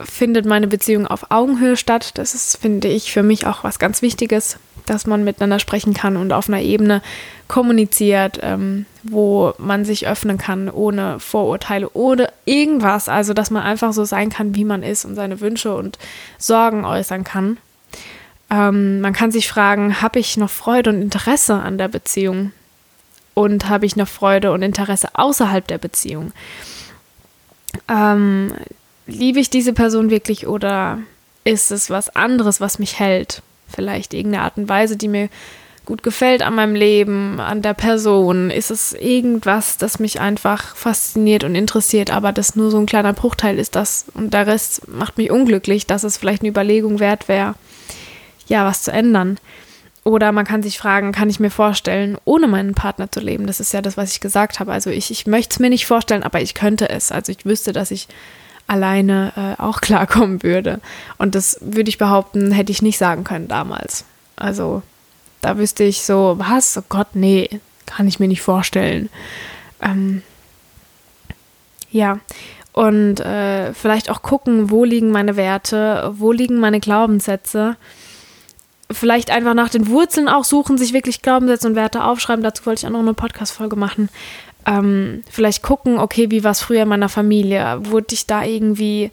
Findet 0.03 0.45
meine 0.45 0.68
Beziehung 0.68 1.06
auf 1.06 1.31
Augenhöhe 1.31 1.75
statt? 1.75 2.12
Das 2.15 2.33
ist, 2.33 2.57
finde 2.57 2.88
ich, 2.88 3.12
für 3.12 3.23
mich 3.23 3.45
auch 3.45 3.63
was 3.63 3.77
ganz 3.77 4.01
Wichtiges 4.01 4.57
dass 4.85 5.07
man 5.07 5.23
miteinander 5.23 5.59
sprechen 5.59 5.94
kann 5.94 6.18
und 6.18 6.33
auf 6.33 6.47
einer 6.47 6.62
Ebene 6.62 7.01
kommuniziert, 7.47 8.39
ähm, 8.41 8.85
wo 9.03 9.53
man 9.57 9.85
sich 9.85 10.07
öffnen 10.07 10.38
kann, 10.38 10.69
ohne 10.69 11.19
Vorurteile, 11.19 11.89
ohne 11.94 12.29
irgendwas. 12.45 13.09
Also, 13.09 13.33
dass 13.33 13.51
man 13.51 13.63
einfach 13.63 13.94
so 13.94 14.06
sein 14.06 14.29
kann, 14.29 14.56
wie 14.56 14.65
man 14.65 14.83
ist 14.83 15.06
und 15.06 15.15
seine 15.15 15.39
Wünsche 15.41 15.75
und 15.75 15.97
Sorgen 16.38 16.85
äußern 16.85 17.24
kann. 17.24 17.57
Ähm, 18.50 19.01
man 19.01 19.13
kann 19.13 19.31
sich 19.31 19.47
fragen, 19.47 20.01
habe 20.01 20.19
ich 20.19 20.38
noch 20.38 20.50
Freude 20.50 20.89
und 20.89 21.01
Interesse 21.01 21.56
an 21.56 21.77
der 21.77 21.88
Beziehung? 21.88 22.51
Und 23.33 23.69
habe 23.69 23.85
ich 23.85 23.95
noch 23.95 24.07
Freude 24.07 24.51
und 24.51 24.61
Interesse 24.61 25.09
außerhalb 25.13 25.65
der 25.67 25.77
Beziehung? 25.77 26.33
Ähm, 27.87 28.53
liebe 29.07 29.39
ich 29.39 29.49
diese 29.49 29.73
Person 29.73 30.09
wirklich 30.09 30.47
oder 30.47 31.00
ist 31.43 31.71
es 31.71 31.89
was 31.89 32.13
anderes, 32.15 32.59
was 32.59 32.79
mich 32.79 33.00
hält? 33.00 33.41
vielleicht 33.71 34.13
irgendeine 34.13 34.43
Art 34.43 34.57
und 34.57 34.69
Weise, 34.69 34.97
die 34.97 35.07
mir 35.07 35.29
gut 35.85 36.03
gefällt 36.03 36.43
an 36.43 36.53
meinem 36.53 36.75
Leben, 36.75 37.39
an 37.39 37.61
der 37.61 37.73
Person? 37.73 38.51
Ist 38.51 38.69
es 38.69 38.93
irgendwas, 38.93 39.77
das 39.77 40.00
mich 40.00 40.19
einfach 40.19 40.75
fasziniert 40.75 41.43
und 41.43 41.55
interessiert, 41.55 42.11
aber 42.11 42.31
das 42.31 42.55
nur 42.55 42.69
so 42.69 42.77
ein 42.77 42.85
kleiner 42.85 43.13
Bruchteil 43.13 43.57
ist 43.57 43.75
das 43.75 44.05
und 44.13 44.33
der 44.33 44.45
Rest 44.45 44.88
macht 44.88 45.17
mich 45.17 45.31
unglücklich, 45.31 45.88
dass 45.88 46.03
es 46.03 46.17
vielleicht 46.17 46.43
eine 46.43 46.50
Überlegung 46.50 47.00
wert 47.00 47.27
wäre, 47.27 47.55
ja, 48.47 48.65
was 48.65 48.83
zu 48.83 48.91
ändern. 48.91 49.39
Oder 50.03 50.31
man 50.31 50.46
kann 50.46 50.63
sich 50.63 50.79
fragen, 50.79 51.12
kann 51.12 51.29
ich 51.29 51.39
mir 51.39 51.51
vorstellen, 51.51 52.17
ohne 52.25 52.48
meinen 52.48 52.74
Partner 52.74 53.12
zu 53.12 53.20
leben? 53.20 53.46
Das 53.46 53.60
ist 53.60 53.72
ja 53.72 53.81
das, 53.81 53.98
was 53.98 54.13
ich 54.13 54.20
gesagt 54.20 54.60
habe. 54.60 54.72
Also 54.72 54.89
ich, 54.89 55.12
ich 55.12 55.27
möchte 55.27 55.53
es 55.53 55.60
mir 55.60 55.70
nicht 55.70 55.86
vorstellen, 55.86 56.24
aber 56.24 56.41
ich 56.41 56.55
könnte 56.55 56.89
es. 56.89 57.12
Also 57.12 57.31
ich 57.31 57.46
wüsste, 57.46 57.72
dass 57.72 57.91
ich 57.91 58.08
alleine 58.67 59.31
äh, 59.36 59.62
auch 59.62 59.81
klarkommen 59.81 60.41
würde. 60.41 60.79
Und 61.17 61.36
das 61.36 61.58
würde 61.62 61.89
ich 61.89 62.00
behaupten, 62.00 62.51
hätte 62.51 62.72
ich 62.72 62.81
nicht 62.81 62.98
sagen 62.98 63.24
können 63.24 63.48
damals. 63.48 64.05
Also 64.36 64.81
da 65.41 65.58
wüsste 65.58 65.84
ich 65.84 66.01
so, 66.01 66.36
was? 66.39 66.77
Oh 66.77 66.84
Gott, 66.89 67.10
nee, 67.13 67.62
kann 67.86 68.08
ich 68.08 68.20
mir 68.20 68.27
nicht 68.27 68.41
vorstellen. 68.41 69.10
Ähm, 69.81 70.24
ja, 71.91 72.20
und 72.74 73.20
äh, 73.20 73.74
vielleicht 73.74 74.10
auch 74.10 74.22
gucken, 74.22 74.72
wo 74.72 74.86
liegen 74.86 75.12
meine 75.12 75.36
Werte, 75.36 76.12
wo 76.17 76.31
liegen 76.31 76.60
meine 76.60 76.79
Glaubenssätze. 76.79 77.75
Vielleicht 78.93 79.31
einfach 79.31 79.53
nach 79.53 79.69
den 79.69 79.88
Wurzeln 79.88 80.27
auch 80.27 80.43
suchen, 80.43 80.77
sich 80.77 80.93
wirklich 80.93 81.21
Glaubenssätze 81.21 81.67
und 81.67 81.75
Werte 81.75 82.03
aufschreiben. 82.03 82.43
Dazu 82.43 82.65
wollte 82.65 82.79
ich 82.81 82.88
auch 82.88 82.91
noch 82.91 83.00
eine 83.00 83.13
Podcast-Folge 83.13 83.75
machen 83.75 84.10
ähm, 84.65 85.24
vielleicht 85.29 85.63
gucken, 85.63 85.98
okay, 85.98 86.29
wie 86.29 86.43
war 86.43 86.51
es 86.51 86.62
früher 86.62 86.83
in 86.83 86.89
meiner 86.89 87.10
Familie? 87.10 87.79
Wurde 87.83 88.13
ich 88.13 88.27
da 88.27 88.43
irgendwie, 88.43 89.12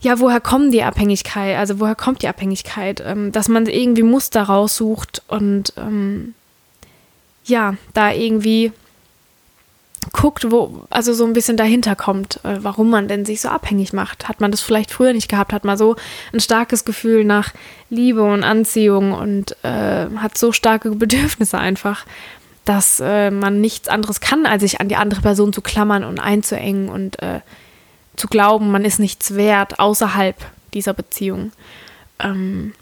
ja, 0.00 0.18
woher 0.20 0.40
kommen 0.40 0.70
die 0.70 0.82
Abhängigkeit? 0.82 1.56
Also 1.56 1.80
woher 1.80 1.94
kommt 1.94 2.22
die 2.22 2.28
Abhängigkeit? 2.28 3.02
Ähm, 3.04 3.32
dass 3.32 3.48
man 3.48 3.66
irgendwie 3.66 4.02
Muster 4.02 4.42
raussucht 4.42 5.22
und 5.28 5.72
ähm, 5.76 6.34
ja, 7.44 7.74
da 7.94 8.12
irgendwie 8.12 8.72
guckt, 10.12 10.50
wo, 10.50 10.84
also 10.90 11.12
so 11.12 11.24
ein 11.24 11.32
bisschen 11.32 11.56
dahinter 11.56 11.94
kommt, 11.94 12.40
äh, 12.44 12.58
warum 12.62 12.90
man 12.90 13.08
denn 13.08 13.24
sich 13.24 13.40
so 13.40 13.48
abhängig 13.48 13.92
macht. 13.92 14.28
Hat 14.28 14.40
man 14.40 14.50
das 14.50 14.60
vielleicht 14.60 14.90
früher 14.90 15.12
nicht 15.12 15.28
gehabt? 15.28 15.52
Hat 15.52 15.64
man 15.64 15.78
so 15.78 15.96
ein 16.32 16.40
starkes 16.40 16.84
Gefühl 16.84 17.24
nach 17.24 17.52
Liebe 17.90 18.22
und 18.22 18.42
Anziehung 18.42 19.12
und 19.12 19.56
äh, 19.64 20.06
hat 20.16 20.36
so 20.36 20.52
starke 20.52 20.90
Bedürfnisse 20.90 21.58
einfach 21.58 22.04
dass 22.64 23.00
äh, 23.00 23.30
man 23.30 23.60
nichts 23.60 23.88
anderes 23.88 24.20
kann, 24.20 24.46
als 24.46 24.62
sich 24.62 24.80
an 24.80 24.88
die 24.88 24.96
andere 24.96 25.20
Person 25.20 25.52
zu 25.52 25.62
klammern 25.62 26.04
und 26.04 26.20
einzuengen 26.20 26.88
und 26.88 27.20
äh, 27.20 27.40
zu 28.16 28.28
glauben, 28.28 28.70
man 28.70 28.84
ist 28.84 29.00
nichts 29.00 29.34
wert 29.34 29.80
außerhalb 29.80 30.36
dieser 30.74 30.94
Beziehung. 30.94 31.52
Ähm, 32.20 32.72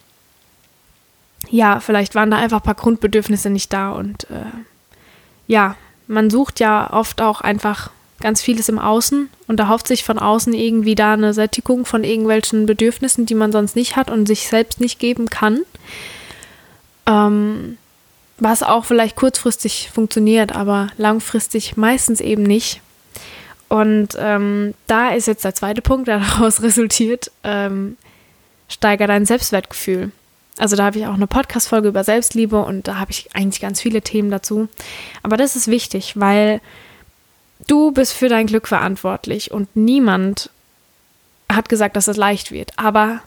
ja, 1.48 1.80
vielleicht 1.80 2.14
waren 2.14 2.30
da 2.30 2.36
einfach 2.36 2.58
ein 2.58 2.64
paar 2.64 2.74
Grundbedürfnisse 2.74 3.48
nicht 3.48 3.72
da 3.72 3.92
und 3.92 4.24
äh, 4.24 4.44
ja, 5.46 5.76
man 6.10 6.28
sucht 6.28 6.60
ja 6.60 6.92
oft 6.92 7.22
auch 7.22 7.40
einfach 7.40 7.90
ganz 8.20 8.42
vieles 8.42 8.68
im 8.68 8.78
Außen 8.78 9.30
und 9.46 9.60
erhofft 9.60 9.86
sich 9.86 10.04
von 10.04 10.18
außen 10.18 10.52
irgendwie 10.52 10.94
da 10.94 11.14
eine 11.14 11.32
Sättigung 11.32 11.86
von 11.86 12.04
irgendwelchen 12.04 12.66
Bedürfnissen, 12.66 13.26
die 13.26 13.34
man 13.34 13.52
sonst 13.52 13.76
nicht 13.76 13.96
hat 13.96 14.10
und 14.10 14.26
sich 14.26 14.48
selbst 14.48 14.80
nicht 14.80 14.98
geben 14.98 15.30
kann. 15.30 15.62
Ähm, 17.06 17.78
was 18.38 18.62
auch 18.62 18.84
vielleicht 18.84 19.16
kurzfristig 19.16 19.90
funktioniert, 19.92 20.54
aber 20.54 20.88
langfristig 20.98 21.76
meistens 21.76 22.20
eben 22.20 22.42
nicht. 22.42 22.80
Und 23.68 24.08
ähm, 24.18 24.74
da 24.86 25.10
ist 25.10 25.28
jetzt 25.28 25.44
der 25.44 25.54
zweite 25.54 25.80
Punkt, 25.80 26.08
der 26.08 26.18
daraus 26.38 26.60
resultiert, 26.62 27.30
ähm, 27.44 27.96
steiger 28.68 29.06
dein 29.06 29.26
Selbstwertgefühl. 29.26 30.10
Also 30.60 30.76
da 30.76 30.84
habe 30.84 30.98
ich 30.98 31.06
auch 31.06 31.14
eine 31.14 31.26
Podcast-Folge 31.26 31.88
über 31.88 32.04
Selbstliebe 32.04 32.62
und 32.62 32.86
da 32.86 32.98
habe 32.98 33.10
ich 33.10 33.34
eigentlich 33.34 33.60
ganz 33.60 33.80
viele 33.80 34.02
Themen 34.02 34.30
dazu. 34.30 34.68
Aber 35.22 35.36
das 35.36 35.56
ist 35.56 35.68
wichtig, 35.68 36.14
weil 36.20 36.60
du 37.66 37.92
bist 37.92 38.12
für 38.12 38.28
dein 38.28 38.46
Glück 38.46 38.68
verantwortlich 38.68 39.50
und 39.50 39.74
niemand 39.74 40.50
hat 41.50 41.68
gesagt, 41.68 41.96
dass 41.96 42.08
es 42.08 42.16
leicht 42.16 42.52
wird. 42.52 42.72
Aber 42.76 43.22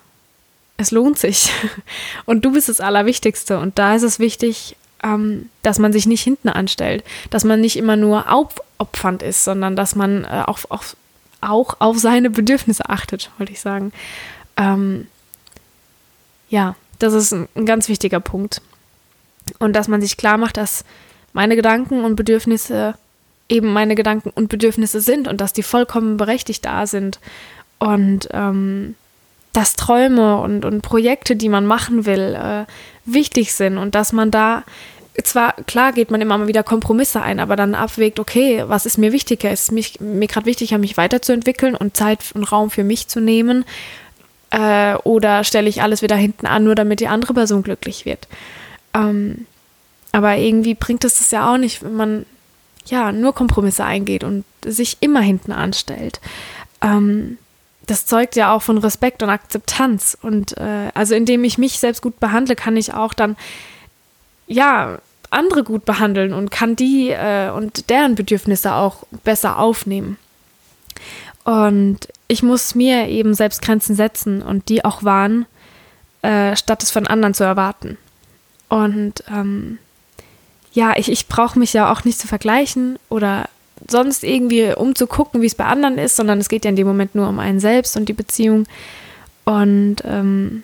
es 0.78 0.92
lohnt 0.92 1.18
sich. 1.18 1.52
Und 2.26 2.46
du 2.46 2.52
bist 2.54 2.70
das 2.70 2.80
Allerwichtigste. 2.80 3.60
Und 3.60 3.78
da 3.78 3.96
ist 3.96 4.04
es 4.04 4.20
wichtig, 4.20 4.76
ähm, 5.04 5.50
dass 5.62 5.80
man 5.80 5.94
sich 5.94 6.06
nicht 6.06 6.24
hinten 6.24 6.50
anstellt, 6.50 7.04
dass 7.30 7.44
man 7.44 7.62
nicht 7.62 7.78
immer 7.78 7.96
nur 7.96 8.32
aufopfernd 8.32 9.22
ist, 9.22 9.44
sondern 9.44 9.76
dass 9.76 9.96
man 9.96 10.24
äh, 10.24 10.44
auch, 10.46 10.60
auch, 10.70 10.84
auch 11.42 11.76
auf 11.80 12.00
seine 12.00 12.30
Bedürfnisse 12.30 12.90
achtet, 12.90 13.32
wollte 13.38 13.52
ich 13.52 13.60
sagen. 13.60 13.92
Ähm, 14.56 15.08
ja, 16.50 16.76
das 17.04 17.14
ist 17.14 17.34
ein, 17.34 17.66
ganz 17.66 17.90
wichtiger 17.90 18.20
Punkt. 18.20 18.62
Und 19.60 19.76
dass 19.76 19.88
man 19.88 20.02
sich 20.02 20.18
klar 20.18 20.38
macht, 20.38 20.58
dass 20.58 20.86
meine 21.34 21.56
Gedanken 21.56 22.04
und 22.06 22.16
Bedürfnisse 22.16 22.96
eben 23.50 23.74
meine 23.74 23.96
Gedanken 23.96 24.30
und 24.30 24.48
Bedürfnisse 24.48 25.02
sind 25.02 25.28
und 25.28 25.42
dass 25.42 25.54
die 25.54 25.64
vollkommen 25.64 26.18
berechtigt 26.18 26.66
da 26.66 26.88
sind. 26.88 27.20
Und 27.78 28.30
ähm, 28.32 28.96
dass 29.52 29.76
Träume 29.76 30.38
und, 30.38 30.66
und 30.66 30.82
Projekte, 30.82 31.36
die 31.36 31.50
man 31.50 31.66
machen 31.66 32.06
will, 32.06 32.36
äh, 32.36 32.66
wichtig 33.06 33.54
sind 33.54 33.78
und 33.78 33.94
dass 33.94 34.14
man 34.14 34.32
da 34.32 34.64
zwar, 35.24 35.54
klar 35.68 35.92
geht 35.92 36.10
man 36.10 36.22
immer 36.22 36.38
mal 36.38 36.48
wieder 36.48 36.64
Kompromisse 36.64 37.22
ein, 37.22 37.40
aber 37.40 37.56
dann 37.56 37.76
abwägt, 37.76 38.20
okay, 38.20 38.64
was 38.66 38.88
ist 38.88 38.98
mir 38.98 39.12
wichtiger? 39.12 39.52
Ist 39.52 39.72
mich, 39.72 40.00
mir 40.00 40.28
gerade 40.28 40.48
wichtiger, 40.48 40.80
mich 40.80 40.98
weiterzuentwickeln 40.98 41.76
und 41.76 41.96
Zeit 41.96 42.20
und 42.34 42.46
Raum 42.46 42.72
für 42.72 42.84
mich 42.84 43.08
zu 43.10 43.20
nehmen? 43.20 43.66
Äh, 44.54 44.96
oder 45.04 45.44
stelle 45.44 45.68
ich 45.68 45.82
alles 45.82 46.04
wieder 46.04 46.16
hinten 46.16 46.46
an, 46.46 46.64
nur 46.64 46.76
damit 46.76 47.00
die 47.00 47.08
andere 47.08 47.34
Person 47.34 47.64
glücklich 47.64 48.06
wird? 48.06 48.28
Ähm, 48.94 49.48
aber 50.12 50.38
irgendwie 50.38 50.76
bringt 50.76 51.04
es 51.04 51.18
das 51.18 51.32
ja 51.32 51.52
auch 51.52 51.58
nicht, 51.58 51.82
wenn 51.82 51.96
man 51.96 52.26
ja 52.86 53.12
nur 53.12 53.34
Kompromisse 53.34 53.84
eingeht 53.84 54.24
und 54.24 54.46
sich 54.64 54.98
immer 55.00 55.22
hinten 55.22 55.52
anstellt. 55.52 56.22
Ähm, 56.82 57.40
das 57.88 58.06
zeugt 58.06 58.36
ja 58.36 58.54
auch 58.54 58.62
von 58.62 58.78
Respekt 58.78 59.24
und 59.24 59.30
Akzeptanz. 59.32 60.16
Und 60.22 60.56
äh, 60.58 60.92
also 60.94 61.16
indem 61.16 61.44
ich 61.44 61.58
mich 61.58 61.80
selbst 61.80 62.04
gut 62.04 62.20
behandle, 62.20 62.56
kann 62.56 62.78
ich 62.78 62.94
auch 62.94 63.16
dann 63.16 63.36
ja, 64.46 65.00
andere 65.32 65.64
gut 65.64 65.84
behandeln 65.84 66.32
und 66.32 66.52
kann 66.52 66.76
die 66.76 67.10
äh, 67.10 67.50
und 67.50 67.90
deren 67.90 68.14
Bedürfnisse 68.14 68.76
auch 68.76 68.98
besser 69.24 69.58
aufnehmen. 69.58 70.18
Und 71.44 72.08
ich 72.34 72.44
muss 72.44 72.76
mir 72.76 73.08
eben 73.08 73.34
selbst 73.34 73.62
Grenzen 73.62 73.96
setzen 73.96 74.42
und 74.42 74.68
die 74.68 74.84
auch 74.84 75.04
wahren, 75.04 75.46
äh, 76.24 76.56
statt 76.56 76.84
es 76.84 76.92
von 76.92 77.08
anderen 77.08 77.34
zu 77.34 77.44
erwarten. 77.44 77.98
Und 78.70 79.24
ähm, 79.32 79.78
ja, 80.74 80.94
ich, 80.98 81.12
ich 81.12 81.28
brauche 81.28 81.60
mich 81.60 81.74
ja 81.74 81.92
auch 81.92 82.04
nicht 82.04 82.20
zu 82.20 82.28
vergleichen 82.28 82.98
oder 83.10 83.48
sonst 83.88 84.24
irgendwie 84.24 84.74
umzugucken, 84.74 85.42
wie 85.42 85.46
es 85.46 85.56
bei 85.56 85.66
anderen 85.66 85.98
ist, 85.98 86.16
sondern 86.16 86.40
es 86.40 86.50
geht 86.50 86.66
ja 86.66 86.70
in 86.70 86.76
dem 86.76 86.88
Moment 86.88 87.14
nur 87.14 87.30
um 87.30 87.40
einen 87.40 87.60
selbst 87.60 87.96
und 87.96 88.10
die 88.10 88.14
Beziehung. 88.14 88.66
Und 89.46 89.98
ähm, 90.04 90.64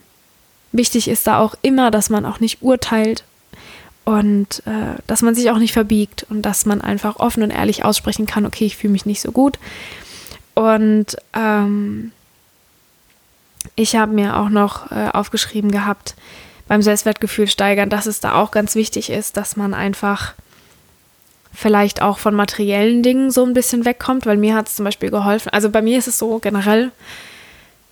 wichtig 0.72 1.08
ist 1.08 1.28
da 1.28 1.40
auch 1.40 1.54
immer, 1.62 1.92
dass 1.92 2.10
man 2.10 2.26
auch 2.26 2.40
nicht 2.40 2.62
urteilt 2.62 3.24
und 4.06 4.64
äh, 4.66 5.00
dass 5.06 5.22
man 5.22 5.36
sich 5.36 5.52
auch 5.52 5.60
nicht 5.60 5.74
verbiegt 5.74 6.26
und 6.30 6.42
dass 6.42 6.66
man 6.66 6.82
einfach 6.82 7.18
offen 7.18 7.44
und 7.44 7.52
ehrlich 7.52 7.86
aussprechen 7.86 8.26
kann, 8.26 8.46
okay, 8.46 8.66
ich 8.66 8.78
fühle 8.78 8.94
mich 8.94 9.06
nicht 9.06 9.22
so 9.22 9.32
gut. 9.32 9.60
Und 10.60 11.16
ähm, 11.32 12.12
ich 13.78 13.96
habe 13.96 14.12
mir 14.12 14.36
auch 14.36 14.50
noch 14.50 14.92
äh, 14.92 15.08
aufgeschrieben 15.14 15.72
gehabt, 15.72 16.16
beim 16.68 16.82
Selbstwertgefühl 16.82 17.48
steigern, 17.48 17.90
dass 17.90 18.08
es 18.08 18.20
da 18.20 18.34
auch 18.34 18.52
ganz 18.52 18.76
wichtig 18.76 19.10
ist, 19.10 19.38
dass 19.38 19.56
man 19.56 19.74
einfach 19.74 20.34
vielleicht 21.54 22.02
auch 22.02 22.20
von 22.20 22.36
materiellen 22.36 23.04
Dingen 23.04 23.32
so 23.32 23.46
ein 23.46 23.54
bisschen 23.54 23.86
wegkommt, 23.86 24.26
weil 24.26 24.36
mir 24.36 24.54
hat 24.54 24.68
es 24.68 24.76
zum 24.76 24.84
Beispiel 24.84 25.12
geholfen. 25.12 25.48
Also 25.54 25.70
bei 25.70 25.82
mir 25.82 25.98
ist 25.98 26.10
es 26.10 26.18
so 26.18 26.40
generell, 26.40 26.92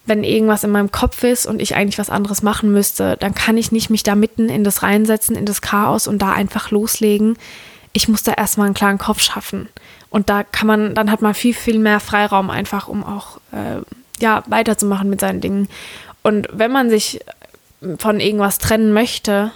wenn 0.06 0.26
irgendwas 0.26 0.66
in 0.66 0.72
meinem 0.72 0.92
Kopf 0.92 1.24
ist 1.24 1.46
und 1.46 1.62
ich 1.62 1.74
eigentlich 1.74 2.00
was 2.00 2.10
anderes 2.10 2.44
machen 2.44 2.74
müsste, 2.74 3.16
dann 3.18 3.34
kann 3.34 3.56
ich 3.56 3.72
nicht 3.72 3.90
mich 3.90 4.04
da 4.04 4.16
mitten 4.16 4.50
in 4.50 4.66
das 4.66 4.84
reinsetzen, 4.84 5.38
in 5.38 5.46
das 5.46 5.62
Chaos 5.62 6.06
und 6.06 6.22
da 6.22 6.34
einfach 6.34 6.70
loslegen. 6.72 7.38
Ich 7.94 8.10
muss 8.10 8.24
da 8.24 8.34
erstmal 8.34 8.66
einen 8.66 8.76
klaren 8.76 8.98
Kopf 8.98 9.22
schaffen. 9.22 9.70
Und 10.18 10.32
da 10.32 10.44
kann 10.44 10.66
man, 10.66 10.96
dann 10.96 11.12
hat 11.12 11.22
man 11.22 11.36
viel, 11.36 11.54
viel 11.54 11.78
mehr 11.78 12.00
Freiraum 12.00 12.50
einfach, 12.50 12.88
um 12.88 13.04
auch 13.04 13.38
äh, 13.52 13.84
ja, 14.20 14.42
weiterzumachen 14.48 15.12
mit 15.12 15.20
seinen 15.20 15.42
Dingen. 15.42 15.70
Und 16.24 16.48
wenn 16.52 16.72
man 16.72 16.90
sich 16.90 17.20
von 18.00 18.20
irgendwas 18.20 18.58
trennen 18.58 18.94
möchte 18.94 19.52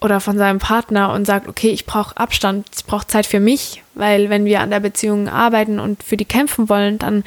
oder 0.00 0.18
von 0.18 0.36
seinem 0.36 0.58
Partner 0.58 1.12
und 1.12 1.28
sagt, 1.28 1.46
okay, 1.46 1.68
ich 1.68 1.86
brauche 1.86 2.16
Abstand, 2.16 2.66
ich 2.76 2.84
brauche 2.86 3.06
Zeit 3.06 3.24
für 3.24 3.38
mich, 3.38 3.84
weil 3.94 4.30
wenn 4.30 4.46
wir 4.46 4.62
an 4.62 4.70
der 4.70 4.80
Beziehung 4.80 5.28
arbeiten 5.28 5.78
und 5.78 6.02
für 6.02 6.16
die 6.16 6.24
kämpfen 6.24 6.68
wollen, 6.68 6.98
dann 6.98 7.22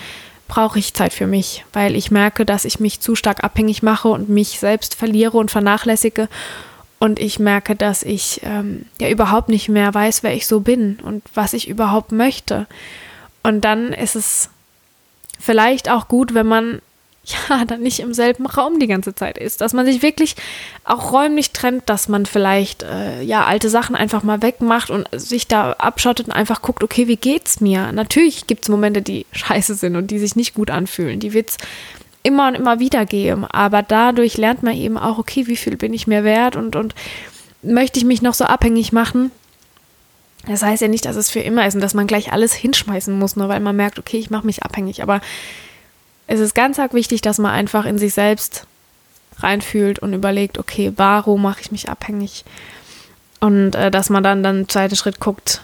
brauche 0.49 0.77
ich 0.77 0.93
Zeit 0.93 1.13
für 1.13 1.27
mich, 1.27 1.63
weil 1.71 1.95
ich 1.95 2.11
merke, 2.11 2.45
dass 2.45 2.65
ich 2.65 2.81
mich 2.81 2.99
zu 2.99 3.15
stark 3.15 3.45
abhängig 3.45 3.81
mache 3.81 4.09
und 4.09 4.27
mich 4.27 4.59
selbst 4.59 4.95
verliere 4.95 5.37
und 5.37 5.51
vernachlässige. 5.51 6.27
Und 7.05 7.19
ich 7.19 7.37
merke, 7.37 7.75
dass 7.75 8.01
ich 8.01 8.41
ähm, 8.43 8.87
ja 8.99 9.09
überhaupt 9.09 9.47
nicht 9.47 9.69
mehr 9.69 9.93
weiß, 9.93 10.23
wer 10.23 10.33
ich 10.33 10.47
so 10.47 10.61
bin 10.61 10.97
und 11.03 11.21
was 11.35 11.53
ich 11.53 11.67
überhaupt 11.67 12.11
möchte. 12.11 12.65
Und 13.43 13.61
dann 13.61 13.93
ist 13.93 14.15
es 14.15 14.49
vielleicht 15.39 15.87
auch 15.87 16.07
gut, 16.07 16.33
wenn 16.33 16.47
man 16.47 16.81
ja, 17.25 17.63
dann 17.65 17.81
nicht 17.81 17.99
im 17.99 18.15
selben 18.15 18.47
Raum 18.47 18.79
die 18.79 18.87
ganze 18.87 19.13
Zeit 19.13 19.37
ist. 19.37 19.61
Dass 19.61 19.73
man 19.73 19.85
sich 19.85 20.01
wirklich 20.01 20.35
auch 20.83 21.11
räumlich 21.11 21.51
trennt, 21.51 21.87
dass 21.89 22.09
man 22.09 22.25
vielleicht 22.25 22.81
äh, 22.81 23.21
ja 23.21 23.45
alte 23.45 23.69
Sachen 23.69 23.95
einfach 23.95 24.23
mal 24.23 24.41
wegmacht 24.41 24.89
und 24.89 25.07
sich 25.11 25.47
da 25.47 25.73
abschottet 25.73 26.25
und 26.29 26.33
einfach 26.33 26.63
guckt, 26.63 26.83
okay, 26.83 27.07
wie 27.07 27.17
geht's 27.17 27.61
mir? 27.61 27.91
Natürlich 27.91 28.47
gibt 28.47 28.63
es 28.63 28.69
Momente, 28.69 29.03
die 29.03 29.27
scheiße 29.31 29.75
sind 29.75 29.95
und 29.95 30.09
die 30.09 30.17
sich 30.17 30.35
nicht 30.35 30.55
gut 30.55 30.71
anfühlen. 30.71 31.19
Die 31.19 31.33
wird's 31.33 31.59
immer 32.25 32.47
und 32.47 32.55
immer 32.55 32.79
wieder 32.79 33.05
geben. 33.05 33.45
Aber 33.45 33.83
dadurch 33.83 34.37
lernt 34.37 34.63
man 34.63 34.75
eben 34.75 34.97
auch, 34.97 35.17
okay, 35.17 35.47
wie 35.47 35.55
viel 35.55 35.77
bin 35.77 35.93
ich 35.93 36.07
mir 36.07 36.23
wert 36.23 36.55
und, 36.55 36.75
und 36.75 36.95
möchte 37.61 37.99
ich 37.99 38.05
mich 38.05 38.21
noch 38.21 38.33
so 38.33 38.45
abhängig 38.45 38.91
machen? 38.91 39.31
Das 40.47 40.63
heißt 40.63 40.81
ja 40.81 40.87
nicht, 40.87 41.05
dass 41.05 41.15
es 41.15 41.29
für 41.29 41.39
immer 41.39 41.65
ist 41.65 41.75
und 41.75 41.81
dass 41.81 41.93
man 41.93 42.07
gleich 42.07 42.31
alles 42.31 42.53
hinschmeißen 42.53 43.17
muss, 43.17 43.35
nur 43.35 43.49
weil 43.49 43.59
man 43.59 43.75
merkt, 43.75 43.99
okay, 43.99 44.17
ich 44.17 44.29
mache 44.29 44.45
mich 44.45 44.63
abhängig. 44.63 45.01
Aber 45.01 45.21
es 46.27 46.39
ist 46.39 46.55
ganz 46.55 46.79
arg 46.79 46.93
wichtig, 46.93 47.21
dass 47.21 47.37
man 47.37 47.51
einfach 47.51 47.85
in 47.85 47.97
sich 47.97 48.13
selbst 48.13 48.65
reinfühlt 49.39 49.99
und 49.99 50.13
überlegt, 50.13 50.57
okay, 50.57 50.93
warum 50.95 51.41
mache 51.41 51.61
ich 51.61 51.71
mich 51.71 51.89
abhängig? 51.89 52.45
Und 53.39 53.75
äh, 53.75 53.91
dass 53.91 54.09
man 54.09 54.23
dann 54.23 54.43
dann 54.43 54.69
zweiten 54.69 54.95
Schritt 54.95 55.19
guckt, 55.19 55.61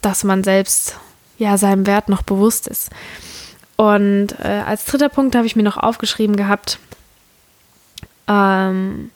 dass 0.00 0.24
man 0.24 0.44
selbst 0.44 0.96
ja 1.38 1.58
seinem 1.58 1.86
Wert 1.86 2.08
noch 2.08 2.22
bewusst 2.22 2.68
ist. 2.68 2.90
Und 3.78 4.32
äh, 4.42 4.62
als 4.66 4.86
dritter 4.86 5.08
Punkt 5.08 5.36
habe 5.36 5.46
ich 5.46 5.54
mir 5.54 5.62
noch 5.62 5.76
aufgeschrieben 5.76 6.34
gehabt, 6.34 6.80
ähm, 8.26 9.12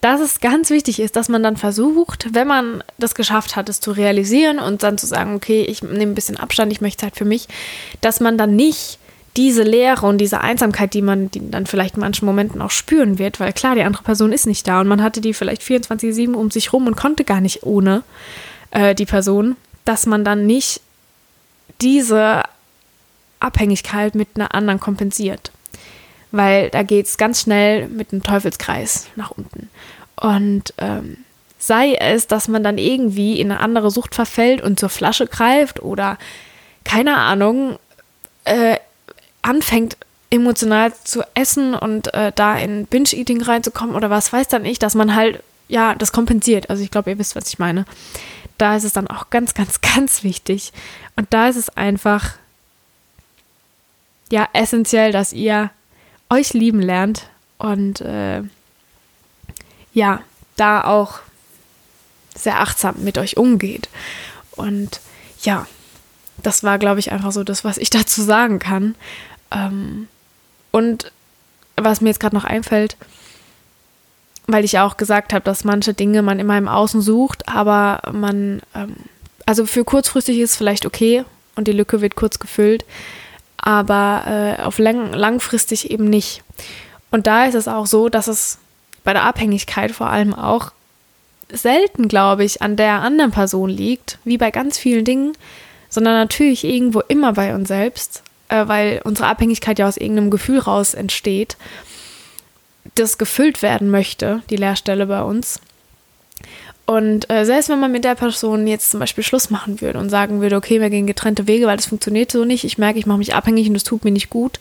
dass 0.00 0.22
es 0.22 0.40
ganz 0.40 0.70
wichtig 0.70 1.00
ist, 1.00 1.16
dass 1.16 1.28
man 1.28 1.42
dann 1.42 1.58
versucht, 1.58 2.28
wenn 2.32 2.48
man 2.48 2.82
das 2.96 3.14
geschafft 3.14 3.56
hat, 3.56 3.68
es 3.68 3.78
zu 3.78 3.92
realisieren 3.92 4.58
und 4.58 4.82
dann 4.82 4.96
zu 4.96 5.06
sagen, 5.06 5.34
okay, 5.34 5.60
ich 5.64 5.82
nehme 5.82 6.12
ein 6.12 6.14
bisschen 6.14 6.38
Abstand, 6.38 6.72
ich 6.72 6.80
möchte 6.80 7.02
Zeit 7.02 7.16
für 7.16 7.26
mich, 7.26 7.46
dass 8.00 8.20
man 8.20 8.38
dann 8.38 8.56
nicht 8.56 8.98
diese 9.36 9.64
Leere 9.64 10.06
und 10.06 10.16
diese 10.16 10.40
Einsamkeit, 10.40 10.94
die 10.94 11.02
man 11.02 11.30
die 11.30 11.50
dann 11.50 11.66
vielleicht 11.66 11.96
in 11.96 12.00
manchen 12.00 12.24
Momenten 12.24 12.62
auch 12.62 12.70
spüren 12.70 13.18
wird, 13.18 13.38
weil 13.38 13.52
klar, 13.52 13.74
die 13.74 13.82
andere 13.82 14.02
Person 14.02 14.32
ist 14.32 14.46
nicht 14.46 14.66
da 14.66 14.80
und 14.80 14.88
man 14.88 15.02
hatte 15.02 15.20
die 15.20 15.34
vielleicht 15.34 15.60
24-7 15.60 16.32
um 16.32 16.50
sich 16.50 16.72
rum 16.72 16.86
und 16.86 16.96
konnte 16.96 17.24
gar 17.24 17.42
nicht 17.42 17.64
ohne 17.64 18.02
äh, 18.70 18.94
die 18.94 19.04
Person, 19.04 19.56
dass 19.84 20.06
man 20.06 20.24
dann 20.24 20.46
nicht 20.46 20.80
diese 21.82 22.44
Abhängigkeit 23.40 24.14
mit 24.14 24.28
einer 24.34 24.54
anderen 24.54 24.80
kompensiert. 24.80 25.50
Weil 26.30 26.70
da 26.70 26.82
geht 26.82 27.06
es 27.06 27.18
ganz 27.18 27.40
schnell 27.40 27.88
mit 27.88 28.12
einem 28.12 28.22
Teufelskreis 28.22 29.08
nach 29.16 29.32
unten. 29.32 29.68
Und 30.16 30.74
ähm, 30.78 31.16
Sei 31.62 31.92
es, 31.92 32.26
dass 32.26 32.48
man 32.48 32.64
dann 32.64 32.78
irgendwie 32.78 33.38
in 33.38 33.52
eine 33.52 33.60
andere 33.60 33.90
Sucht 33.90 34.14
verfällt 34.14 34.62
und 34.62 34.80
zur 34.80 34.88
Flasche 34.88 35.26
greift 35.26 35.82
oder 35.82 36.16
keine 36.84 37.18
Ahnung, 37.18 37.78
äh, 38.44 38.78
anfängt 39.42 39.98
emotional 40.30 40.94
zu 41.04 41.22
essen 41.34 41.74
und 41.74 42.14
äh, 42.14 42.32
da 42.34 42.56
in 42.56 42.86
Binge-Eating 42.86 43.42
reinzukommen 43.42 43.94
oder 43.94 44.08
was 44.08 44.32
weiß 44.32 44.48
dann 44.48 44.64
ich, 44.64 44.78
dass 44.78 44.94
man 44.94 45.14
halt, 45.14 45.42
ja, 45.68 45.94
das 45.94 46.12
kompensiert. 46.12 46.70
Also 46.70 46.82
ich 46.82 46.90
glaube, 46.90 47.10
ihr 47.10 47.18
wisst, 47.18 47.36
was 47.36 47.48
ich 47.48 47.58
meine. 47.58 47.84
Da 48.56 48.74
ist 48.74 48.84
es 48.84 48.94
dann 48.94 49.08
auch 49.08 49.28
ganz, 49.28 49.52
ganz, 49.52 49.80
ganz 49.94 50.24
wichtig. 50.24 50.72
Und 51.14 51.26
da 51.28 51.48
ist 51.48 51.56
es 51.56 51.68
einfach, 51.68 52.36
ja, 54.30 54.48
essentiell, 54.52 55.12
dass 55.12 55.32
ihr 55.32 55.70
euch 56.28 56.52
lieben 56.52 56.80
lernt 56.80 57.28
und 57.58 58.00
äh, 58.00 58.42
ja, 59.92 60.22
da 60.56 60.84
auch 60.84 61.20
sehr 62.34 62.60
achtsam 62.60 62.96
mit 63.02 63.18
euch 63.18 63.36
umgeht. 63.36 63.88
Und 64.52 65.00
ja, 65.42 65.66
das 66.38 66.62
war, 66.62 66.78
glaube 66.78 67.00
ich, 67.00 67.12
einfach 67.12 67.32
so 67.32 67.44
das, 67.44 67.64
was 67.64 67.78
ich 67.78 67.90
dazu 67.90 68.22
sagen 68.22 68.58
kann. 68.58 68.94
Ähm, 69.50 70.08
und 70.70 71.12
was 71.76 72.00
mir 72.00 72.08
jetzt 72.08 72.20
gerade 72.20 72.36
noch 72.36 72.44
einfällt, 72.44 72.96
weil 74.46 74.64
ich 74.64 74.78
auch 74.78 74.96
gesagt 74.96 75.32
habe, 75.32 75.44
dass 75.44 75.64
manche 75.64 75.94
Dinge 75.94 76.22
man 76.22 76.38
immer 76.38 76.58
im 76.58 76.68
Außen 76.68 77.00
sucht, 77.00 77.48
aber 77.48 78.02
man, 78.12 78.60
ähm, 78.74 78.96
also 79.46 79.66
für 79.66 79.84
kurzfristig 79.84 80.38
ist 80.38 80.50
es 80.50 80.56
vielleicht 80.56 80.86
okay 80.86 81.24
und 81.56 81.66
die 81.66 81.72
Lücke 81.72 82.00
wird 82.00 82.16
kurz 82.16 82.38
gefüllt, 82.38 82.84
aber 83.60 84.56
äh, 84.58 84.62
auf 84.62 84.78
lang, 84.78 85.12
langfristig 85.12 85.90
eben 85.90 86.04
nicht. 86.04 86.42
Und 87.10 87.26
da 87.26 87.44
ist 87.46 87.54
es 87.54 87.68
auch 87.68 87.86
so, 87.86 88.08
dass 88.08 88.28
es 88.28 88.58
bei 89.04 89.12
der 89.12 89.24
Abhängigkeit 89.24 89.92
vor 89.92 90.08
allem 90.08 90.34
auch 90.34 90.72
selten, 91.52 92.08
glaube 92.08 92.44
ich, 92.44 92.62
an 92.62 92.76
der 92.76 93.02
anderen 93.02 93.32
Person 93.32 93.70
liegt, 93.70 94.18
wie 94.24 94.38
bei 94.38 94.50
ganz 94.50 94.78
vielen 94.78 95.04
Dingen, 95.04 95.32
sondern 95.88 96.14
natürlich 96.14 96.64
irgendwo 96.64 97.00
immer 97.00 97.32
bei 97.32 97.54
uns 97.54 97.68
selbst 97.68 98.22
äh, 98.50 98.68
weil 98.68 99.00
unsere 99.04 99.28
Abhängigkeit 99.28 99.78
ja 99.78 99.88
aus 99.88 99.96
irgendeinem 99.96 100.30
Gefühl 100.30 100.58
raus 100.58 100.94
entsteht, 100.94 101.56
das 102.96 103.16
gefüllt 103.16 103.62
werden 103.62 103.90
möchte, 103.90 104.42
die 104.50 104.56
Leerstelle 104.56 105.06
bei 105.06 105.22
uns. 105.22 105.60
Und 106.90 107.30
äh, 107.30 107.44
selbst 107.44 107.68
wenn 107.68 107.78
man 107.78 107.92
mit 107.92 108.02
der 108.02 108.16
Person 108.16 108.66
jetzt 108.66 108.90
zum 108.90 108.98
Beispiel 108.98 109.22
Schluss 109.22 109.48
machen 109.48 109.80
würde 109.80 110.00
und 110.00 110.10
sagen 110.10 110.40
würde, 110.40 110.56
okay, 110.56 110.80
wir 110.80 110.90
gehen 110.90 111.06
getrennte 111.06 111.46
Wege, 111.46 111.68
weil 111.68 111.76
das 111.76 111.86
funktioniert 111.86 112.32
so 112.32 112.44
nicht, 112.44 112.64
ich 112.64 112.78
merke, 112.78 112.98
ich 112.98 113.06
mache 113.06 113.18
mich 113.18 113.32
abhängig 113.32 113.68
und 113.68 113.74
das 113.74 113.84
tut 113.84 114.04
mir 114.04 114.10
nicht 114.10 114.28
gut. 114.28 114.58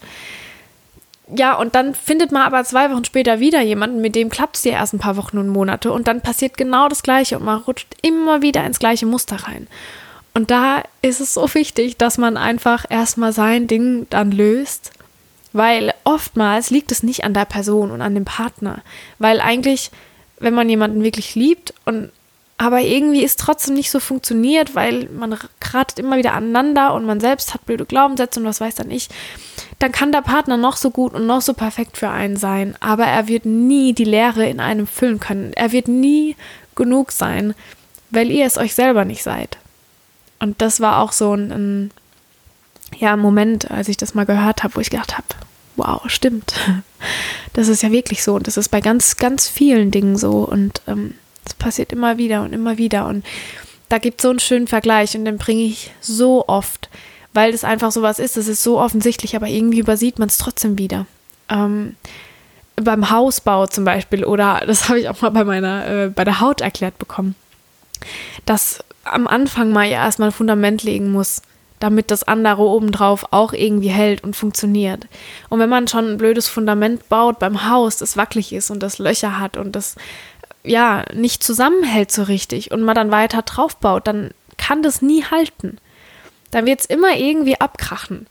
Ja, 1.35 1.55
und 1.55 1.73
dann 1.73 1.95
findet 1.95 2.31
man 2.31 2.43
aber 2.43 2.63
zwei 2.65 2.91
Wochen 2.91 3.03
später 3.03 3.39
wieder 3.39 3.61
jemanden, 3.61 3.99
mit 3.99 4.13
dem 4.13 4.29
klappt 4.29 4.57
es 4.57 4.61
die 4.61 4.69
ersten 4.69 4.99
paar 4.99 5.17
Wochen 5.17 5.39
und 5.39 5.47
Monate 5.47 5.91
und 5.91 6.07
dann 6.07 6.21
passiert 6.21 6.55
genau 6.55 6.87
das 6.87 7.01
Gleiche 7.01 7.39
und 7.39 7.45
man 7.45 7.61
rutscht 7.63 7.87
immer 8.03 8.43
wieder 8.43 8.63
ins 8.63 8.77
gleiche 8.77 9.07
Muster 9.07 9.37
rein. 9.37 9.65
Und 10.35 10.51
da 10.51 10.83
ist 11.01 11.21
es 11.21 11.33
so 11.33 11.51
wichtig, 11.55 11.97
dass 11.97 12.19
man 12.19 12.37
einfach 12.37 12.85
erstmal 12.87 13.33
sein 13.33 13.65
Ding 13.65 14.05
dann 14.11 14.29
löst, 14.29 14.91
weil 15.51 15.95
oftmals 16.03 16.69
liegt 16.69 16.91
es 16.91 17.01
nicht 17.01 17.23
an 17.23 17.33
der 17.33 17.45
Person 17.45 17.89
und 17.89 18.03
an 18.03 18.13
dem 18.13 18.25
Partner, 18.25 18.83
weil 19.17 19.41
eigentlich, 19.41 19.89
wenn 20.37 20.53
man 20.53 20.69
jemanden 20.69 21.03
wirklich 21.03 21.33
liebt 21.33 21.73
und 21.85 22.11
aber 22.59 22.81
irgendwie 22.81 23.23
ist 23.23 23.39
trotzdem 23.39 23.73
nicht 23.75 23.89
so 23.89 24.01
funktioniert, 24.01 24.75
weil 24.75 25.07
man 25.17 25.39
kratet 25.61 25.97
immer 25.97 26.17
wieder 26.17 26.33
aneinander 26.33 26.93
und 26.93 27.05
man 27.05 27.21
selbst 27.21 27.53
hat 27.53 27.65
blöde 27.65 27.85
Glaubenssätze 27.85 28.37
und 28.37 28.45
was 28.45 28.59
weiß 28.59 28.75
dann 28.75 28.91
ich, 28.91 29.07
dann 29.79 29.93
kann 29.93 30.11
der 30.11 30.21
Partner 30.21 30.57
noch 30.57 30.75
so 30.75 30.91
gut 30.91 31.13
und 31.13 31.25
noch 31.25 31.41
so 31.41 31.53
perfekt 31.53 31.95
für 31.95 32.09
einen 32.09 32.35
sein, 32.35 32.75
aber 32.81 33.05
er 33.05 33.29
wird 33.29 33.45
nie 33.45 33.93
die 33.93 34.03
Leere 34.03 34.45
in 34.45 34.59
einem 34.59 34.87
füllen 34.87 35.21
können. 35.21 35.53
Er 35.53 35.71
wird 35.71 35.87
nie 35.87 36.35
genug 36.75 37.13
sein, 37.13 37.55
weil 38.09 38.29
ihr 38.29 38.45
es 38.45 38.57
euch 38.57 38.75
selber 38.75 39.05
nicht 39.05 39.23
seid. 39.23 39.57
Und 40.39 40.61
das 40.61 40.81
war 40.81 41.01
auch 41.01 41.13
so 41.13 41.33
ein, 41.33 41.51
ein 41.51 41.91
ja, 42.97 43.15
Moment, 43.15 43.71
als 43.71 43.87
ich 43.87 43.95
das 43.95 44.15
mal 44.15 44.25
gehört 44.25 44.63
habe, 44.63 44.75
wo 44.75 44.81
ich 44.81 44.89
gedacht 44.89 45.17
habe, 45.17 45.27
wow, 45.77 46.01
stimmt. 46.07 46.53
Das 47.53 47.67
ist 47.67 47.81
ja 47.81 47.91
wirklich 47.91 48.23
so. 48.23 48.35
Und 48.35 48.47
das 48.47 48.57
ist 48.57 48.69
bei 48.69 48.79
ganz, 48.79 49.17
ganz 49.17 49.47
vielen 49.47 49.89
Dingen 49.89 50.17
so. 50.17 50.43
Und 50.43 50.81
ähm, 50.87 51.15
das 51.49 51.55
passiert 51.55 51.91
immer 51.91 52.17
wieder 52.17 52.43
und 52.43 52.53
immer 52.53 52.77
wieder. 52.77 53.07
Und 53.07 53.25
da 53.89 53.97
gibt 53.97 54.19
es 54.19 54.23
so 54.23 54.29
einen 54.29 54.39
schönen 54.39 54.67
Vergleich 54.67 55.15
und 55.15 55.25
den 55.25 55.37
bringe 55.37 55.63
ich 55.63 55.91
so 55.99 56.47
oft, 56.47 56.89
weil 57.33 57.51
das 57.51 57.63
einfach 57.63 57.91
so 57.91 58.01
was 58.01 58.19
ist. 58.19 58.37
Das 58.37 58.47
ist 58.47 58.63
so 58.63 58.79
offensichtlich, 58.79 59.35
aber 59.35 59.47
irgendwie 59.47 59.79
übersieht 59.79 60.19
man 60.19 60.29
es 60.29 60.37
trotzdem 60.37 60.77
wieder. 60.77 61.05
Ähm, 61.49 61.95
beim 62.75 63.09
Hausbau 63.09 63.65
zum 63.65 63.83
Beispiel, 63.83 64.23
oder 64.23 64.61
das 64.65 64.89
habe 64.89 64.99
ich 64.99 65.09
auch 65.09 65.21
mal 65.21 65.31
bei 65.31 65.43
meiner, 65.43 65.87
äh, 65.87 66.09
bei 66.09 66.23
der 66.23 66.39
Haut 66.39 66.61
erklärt 66.61 66.99
bekommen, 66.99 67.35
dass 68.45 68.83
am 69.03 69.27
Anfang 69.27 69.71
mal 69.71 69.85
ja 69.85 70.03
erstmal 70.03 70.29
ein 70.29 70.33
Fundament 70.33 70.83
legen 70.83 71.11
muss, 71.11 71.41
damit 71.79 72.11
das 72.11 72.23
andere 72.23 72.61
obendrauf 72.61 73.25
auch 73.31 73.53
irgendwie 73.53 73.89
hält 73.89 74.23
und 74.23 74.35
funktioniert. 74.35 75.07
Und 75.47 75.59
wenn 75.59 75.69
man 75.69 75.87
schon 75.87 76.11
ein 76.11 76.17
blödes 76.17 76.47
Fundament 76.47 77.09
baut 77.09 77.39
beim 77.39 77.69
Haus, 77.69 77.97
das 77.97 78.17
wackelig 78.17 78.53
ist 78.53 78.69
und 78.69 78.83
das 78.83 78.99
Löcher 78.99 79.39
hat 79.39 79.57
und 79.57 79.75
das 79.75 79.95
ja 80.63 81.05
nicht 81.13 81.43
zusammenhält 81.43 82.11
so 82.11 82.23
richtig 82.23 82.71
und 82.71 82.81
man 82.81 82.95
dann 82.95 83.11
weiter 83.11 83.41
drauf 83.41 83.77
baut, 83.77 84.07
dann 84.07 84.31
kann 84.57 84.83
das 84.83 85.01
nie 85.01 85.23
halten. 85.23 85.77
Dann 86.51 86.65
wird 86.65 86.81
es 86.81 86.85
immer 86.85 87.15
irgendwie 87.15 87.59
abkrachen. 87.59 88.27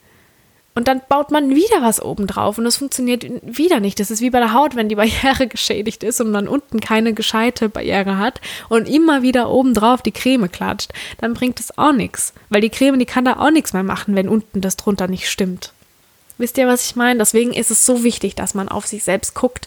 Und 0.79 0.87
dann 0.87 1.01
baut 1.09 1.33
man 1.33 1.57
wieder 1.57 1.83
was 1.83 2.01
oben 2.01 2.29
drauf 2.29 2.57
und 2.57 2.64
es 2.64 2.77
funktioniert 2.77 3.27
wieder 3.43 3.81
nicht. 3.81 3.99
Das 3.99 4.12
ist 4.12 4.21
wie 4.21 4.31
bei 4.31 4.38
der 4.38 4.53
Haut, 4.53 4.77
wenn 4.77 4.88
die 4.88 4.95
Barriere 4.95 5.47
geschädigt 5.49 6.05
ist 6.05 6.21
und 6.21 6.31
man 6.31 6.47
unten 6.47 6.79
keine 6.79 7.14
gescheite 7.14 7.69
Barriere 7.69 8.19
hat 8.19 8.41
und 8.69 8.88
immer 8.88 9.23
wieder 9.23 9.51
oben 9.51 9.75
drauf 9.75 10.03
die 10.03 10.12
Creme 10.12 10.49
klatscht, 10.53 10.93
dann 11.21 11.35
bringt 11.35 11.59
es 11.59 11.77
auch 11.77 11.93
nichts. 11.93 12.33
Weil 12.49 12.61
die 12.61 12.71
Creme, 12.71 13.01
die 13.01 13.07
kann 13.07 13.25
da 13.25 13.41
auch 13.41 13.51
nichts 13.51 13.73
mehr 13.73 13.83
machen, 13.83 14.14
wenn 14.14 14.29
unten 14.29 14.61
das 14.61 14.77
drunter 14.77 15.09
nicht 15.09 15.29
stimmt. 15.29 15.73
Wisst 16.37 16.57
ihr, 16.59 16.69
was 16.69 16.85
ich 16.85 16.95
meine? 16.95 17.19
Deswegen 17.19 17.53
ist 17.53 17.73
es 17.73 17.85
so 17.85 18.05
wichtig, 18.05 18.37
dass 18.37 18.55
man 18.55 18.69
auf 18.69 18.87
sich 18.87 19.03
selbst 19.03 19.35
guckt 19.35 19.67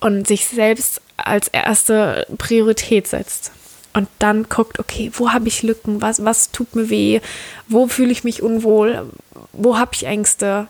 und 0.00 0.26
sich 0.26 0.46
selbst 0.46 1.00
als 1.26 1.48
erste 1.48 2.26
Priorität 2.38 3.08
setzt. 3.08 3.52
Und 3.94 4.08
dann 4.18 4.48
guckt, 4.48 4.78
okay, 4.78 5.10
wo 5.14 5.32
habe 5.32 5.48
ich 5.48 5.62
Lücken, 5.62 6.00
was, 6.00 6.24
was 6.24 6.50
tut 6.50 6.74
mir 6.74 6.88
weh, 6.88 7.20
wo 7.68 7.88
fühle 7.88 8.10
ich 8.10 8.24
mich 8.24 8.42
unwohl, 8.42 9.10
wo 9.52 9.78
habe 9.78 9.90
ich 9.94 10.06
Ängste? 10.06 10.66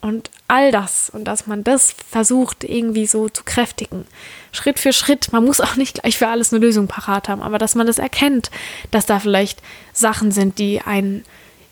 Und 0.00 0.30
all 0.48 0.72
das 0.72 1.10
und 1.10 1.24
dass 1.24 1.46
man 1.46 1.62
das 1.62 1.94
versucht 2.10 2.64
irgendwie 2.64 3.06
so 3.06 3.28
zu 3.28 3.44
kräftigen. 3.44 4.04
Schritt 4.50 4.80
für 4.80 4.92
Schritt, 4.92 5.32
man 5.32 5.44
muss 5.44 5.60
auch 5.60 5.76
nicht 5.76 6.02
gleich 6.02 6.18
für 6.18 6.26
alles 6.26 6.52
eine 6.52 6.64
Lösung 6.64 6.88
parat 6.88 7.28
haben, 7.28 7.40
aber 7.40 7.58
dass 7.58 7.76
man 7.76 7.86
das 7.86 7.98
erkennt, 7.98 8.50
dass 8.90 9.06
da 9.06 9.20
vielleicht 9.20 9.62
Sachen 9.92 10.32
sind, 10.32 10.58
die 10.58 10.80
einen 10.80 11.24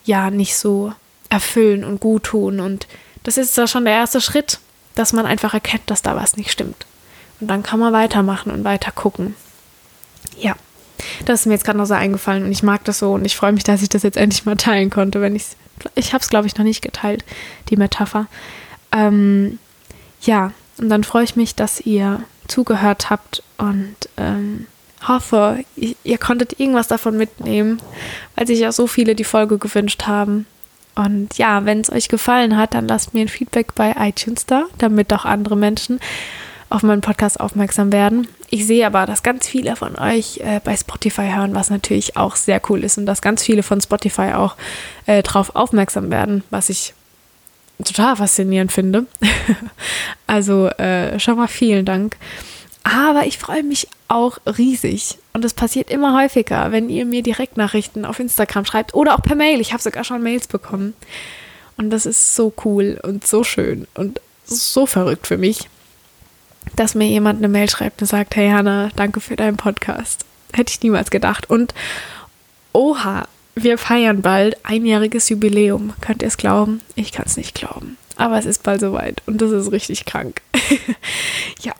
ja 0.05 0.31
nicht 0.31 0.57
so 0.57 0.93
erfüllen 1.29 1.83
und 1.83 2.01
gut 2.01 2.23
tun. 2.25 2.61
Und 2.61 2.87
das 3.25 3.37
ist 3.37 3.59
da 3.59 3.67
schon 3.67 3.85
der 3.85 3.95
erste 3.95 4.21
Schritt, 4.21 4.61
dass 4.95 5.13
man 5.13 5.27
einfach 5.27 5.53
erkennt, 5.53 5.91
dass 5.91 6.03
da 6.03 6.15
was 6.15 6.37
nicht 6.37 6.53
stimmt. 6.53 6.87
Und 7.41 7.49
dann 7.49 7.63
kann 7.63 7.81
man 7.81 7.93
weitermachen 7.93 8.53
und 8.53 8.65
weiter 8.65 8.93
gucken. 8.93 9.35
Ja, 10.39 10.55
das 11.25 11.41
ist 11.41 11.47
mir 11.47 11.55
jetzt 11.55 11.65
gerade 11.65 11.79
noch 11.79 11.87
so 11.87 11.95
eingefallen 11.95 12.45
und 12.45 12.53
ich 12.53 12.63
mag 12.63 12.85
das 12.85 12.99
so 12.99 13.13
und 13.13 13.25
ich 13.25 13.37
freue 13.37 13.53
mich, 13.53 13.65
dass 13.65 13.83
ich 13.83 13.89
das 13.89 14.03
jetzt 14.03 14.17
endlich 14.17 14.45
mal 14.45 14.57
teilen 14.57 14.91
konnte, 14.91 15.21
wenn 15.21 15.35
ich 15.37 15.47
ich 15.95 16.13
habe 16.13 16.23
es 16.23 16.29
glaube 16.29 16.47
ich 16.47 16.57
noch 16.57 16.65
nicht 16.65 16.83
geteilt, 16.83 17.25
die 17.71 17.77
Metapher. 17.77 18.27
Ähm, 18.93 19.59
ja, 20.23 20.53
und 20.79 20.89
dann 20.89 21.05
freue 21.05 21.25
ich 21.25 21.37
mich, 21.37 21.55
dass 21.55 21.81
ihr 21.81 22.23
zugehört 22.49 23.11
habt 23.11 23.43
und 23.57 23.97
ähm, 24.17 24.67
hoffe, 25.07 25.65
ihr, 25.77 25.95
ihr 26.05 26.19
konntet 26.19 26.59
irgendwas 26.61 26.89
davon 26.89 27.17
mitnehmen, 27.17 27.81
weil 28.37 28.47
sich 28.47 28.59
ja 28.59 28.73
so 28.73 28.87
viele 28.87 29.15
die 29.15 29.25
Folge 29.25 29.59
gewünscht 29.59 30.07
haben. 30.07 30.47
Und 30.95 31.39
ja, 31.39 31.65
wenn 31.65 31.81
es 31.81 31.91
euch 31.91 32.09
gefallen 32.09 32.57
hat, 32.57 32.75
dann 32.75 32.89
lasst 32.89 33.15
mir 33.15 33.23
ein 33.23 33.29
Feedback 33.29 33.75
bei 33.75 33.95
iTunes 33.99 34.45
da, 34.45 34.65
damit 34.79 35.13
auch 35.13 35.25
andere 35.25 35.57
Menschen 35.57 36.01
auf 36.71 36.85
meinen 36.85 37.01
Podcast 37.01 37.41
aufmerksam 37.41 37.93
werden. 37.93 38.29
Ich 38.49 38.67
sehe 38.67 38.87
aber, 38.87 39.05
dass 39.05 39.23
ganz 39.23 39.47
viele 39.47 39.75
von 39.77 39.99
euch 39.99 40.39
äh, 40.39 40.61
bei 40.63 40.77
Spotify 40.77 41.33
hören, 41.35 41.55
was 41.55 41.69
natürlich 41.69 42.17
auch 42.17 42.37
sehr 42.37 42.63
cool 42.71 42.85
ist 42.85 42.97
und 42.97 43.07
dass 43.07 43.21
ganz 43.21 43.43
viele 43.43 43.63
von 43.63 43.81
Spotify 43.81 44.33
auch 44.35 44.57
äh, 45.07 45.23
darauf 45.23 45.55
aufmerksam 45.57 46.11
werden, 46.11 46.45
was 46.51 46.69
ich 46.69 46.95
total 47.85 48.17
faszinierend 48.17 48.71
finde. 48.71 49.07
also 50.27 50.69
äh, 50.69 51.19
schon 51.19 51.37
mal 51.37 51.49
vielen 51.49 51.85
Dank. 51.85 52.17
Aber 52.83 53.27
ich 53.27 53.39
freue 53.39 53.63
mich 53.63 53.89
auch 54.09 54.39
riesig 54.47 55.19
und 55.33 55.45
es 55.45 55.55
passiert 55.55 55.91
immer 55.91 56.19
häufiger, 56.19 56.73
wenn 56.73 56.89
ihr 56.89 57.05
mir 57.05 57.23
Direktnachrichten 57.23 58.05
auf 58.05 58.21
Instagram 58.21 58.65
schreibt 58.65 58.95
oder 58.95 59.15
auch 59.15 59.23
per 59.23 59.37
Mail. 59.37 59.61
Ich 59.61 59.73
habe 59.73 59.83
sogar 59.83 60.05
schon 60.05 60.23
Mails 60.23 60.47
bekommen. 60.47 60.95
Und 61.77 61.91
das 61.91 62.07
ist 62.07 62.35
so 62.35 62.53
cool 62.65 63.01
und 63.03 63.27
so 63.27 63.43
schön 63.43 63.87
und 63.95 64.21
so 64.45 64.87
verrückt 64.87 65.27
für 65.27 65.39
mich 65.39 65.69
dass 66.77 66.95
mir 66.95 67.09
jemand 67.09 67.39
eine 67.39 67.49
Mail 67.49 67.69
schreibt 67.69 68.01
und 68.01 68.09
sagt, 68.09 68.37
hey 68.37 68.51
Hanna, 68.51 68.91
danke 68.97 69.21
für 69.21 69.37
deinen 69.37 69.57
Podcast. 69.57 70.25
Hätte 70.53 70.73
ich 70.73 70.83
niemals 70.83 71.11
gedacht. 71.11 71.49
Und 71.49 71.75
oha, 72.73 73.27
wir 73.55 73.79
feiern 73.79 74.23
bald 74.23 74.57
einjähriges 74.65 75.29
Jubiläum. 75.29 75.93
Könnt 76.01 76.23
ihr 76.23 76.29
es 76.29 76.37
glauben? 76.37 76.81
Ich 76.95 77.13
kann 77.13 77.27
es 77.27 77.37
nicht 77.37 77.55
glauben. 77.55 77.97
Aber 78.17 78.39
es 78.39 78.47
ist 78.47 78.63
bald 78.63 78.81
soweit 78.81 79.23
und 79.27 79.41
das 79.41 79.51
ist 79.51 79.73
richtig 79.73 80.05
krank. 80.05 80.43
ja, 81.61 81.73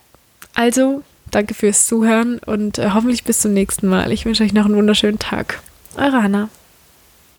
also 0.55 1.03
danke 1.31 1.55
fürs 1.55 1.87
Zuhören 1.87 2.39
und 2.39 2.79
äh, 2.79 2.91
hoffentlich 2.95 3.25
bis 3.25 3.41
zum 3.41 3.53
nächsten 3.53 3.87
Mal. 3.89 4.11
Ich 4.13 4.25
wünsche 4.25 4.43
euch 4.43 4.53
noch 4.53 4.65
einen 4.65 4.77
wunderschönen 4.77 5.19
Tag. 5.19 5.61
Eure 5.97 6.23
Hanna. 6.23 6.49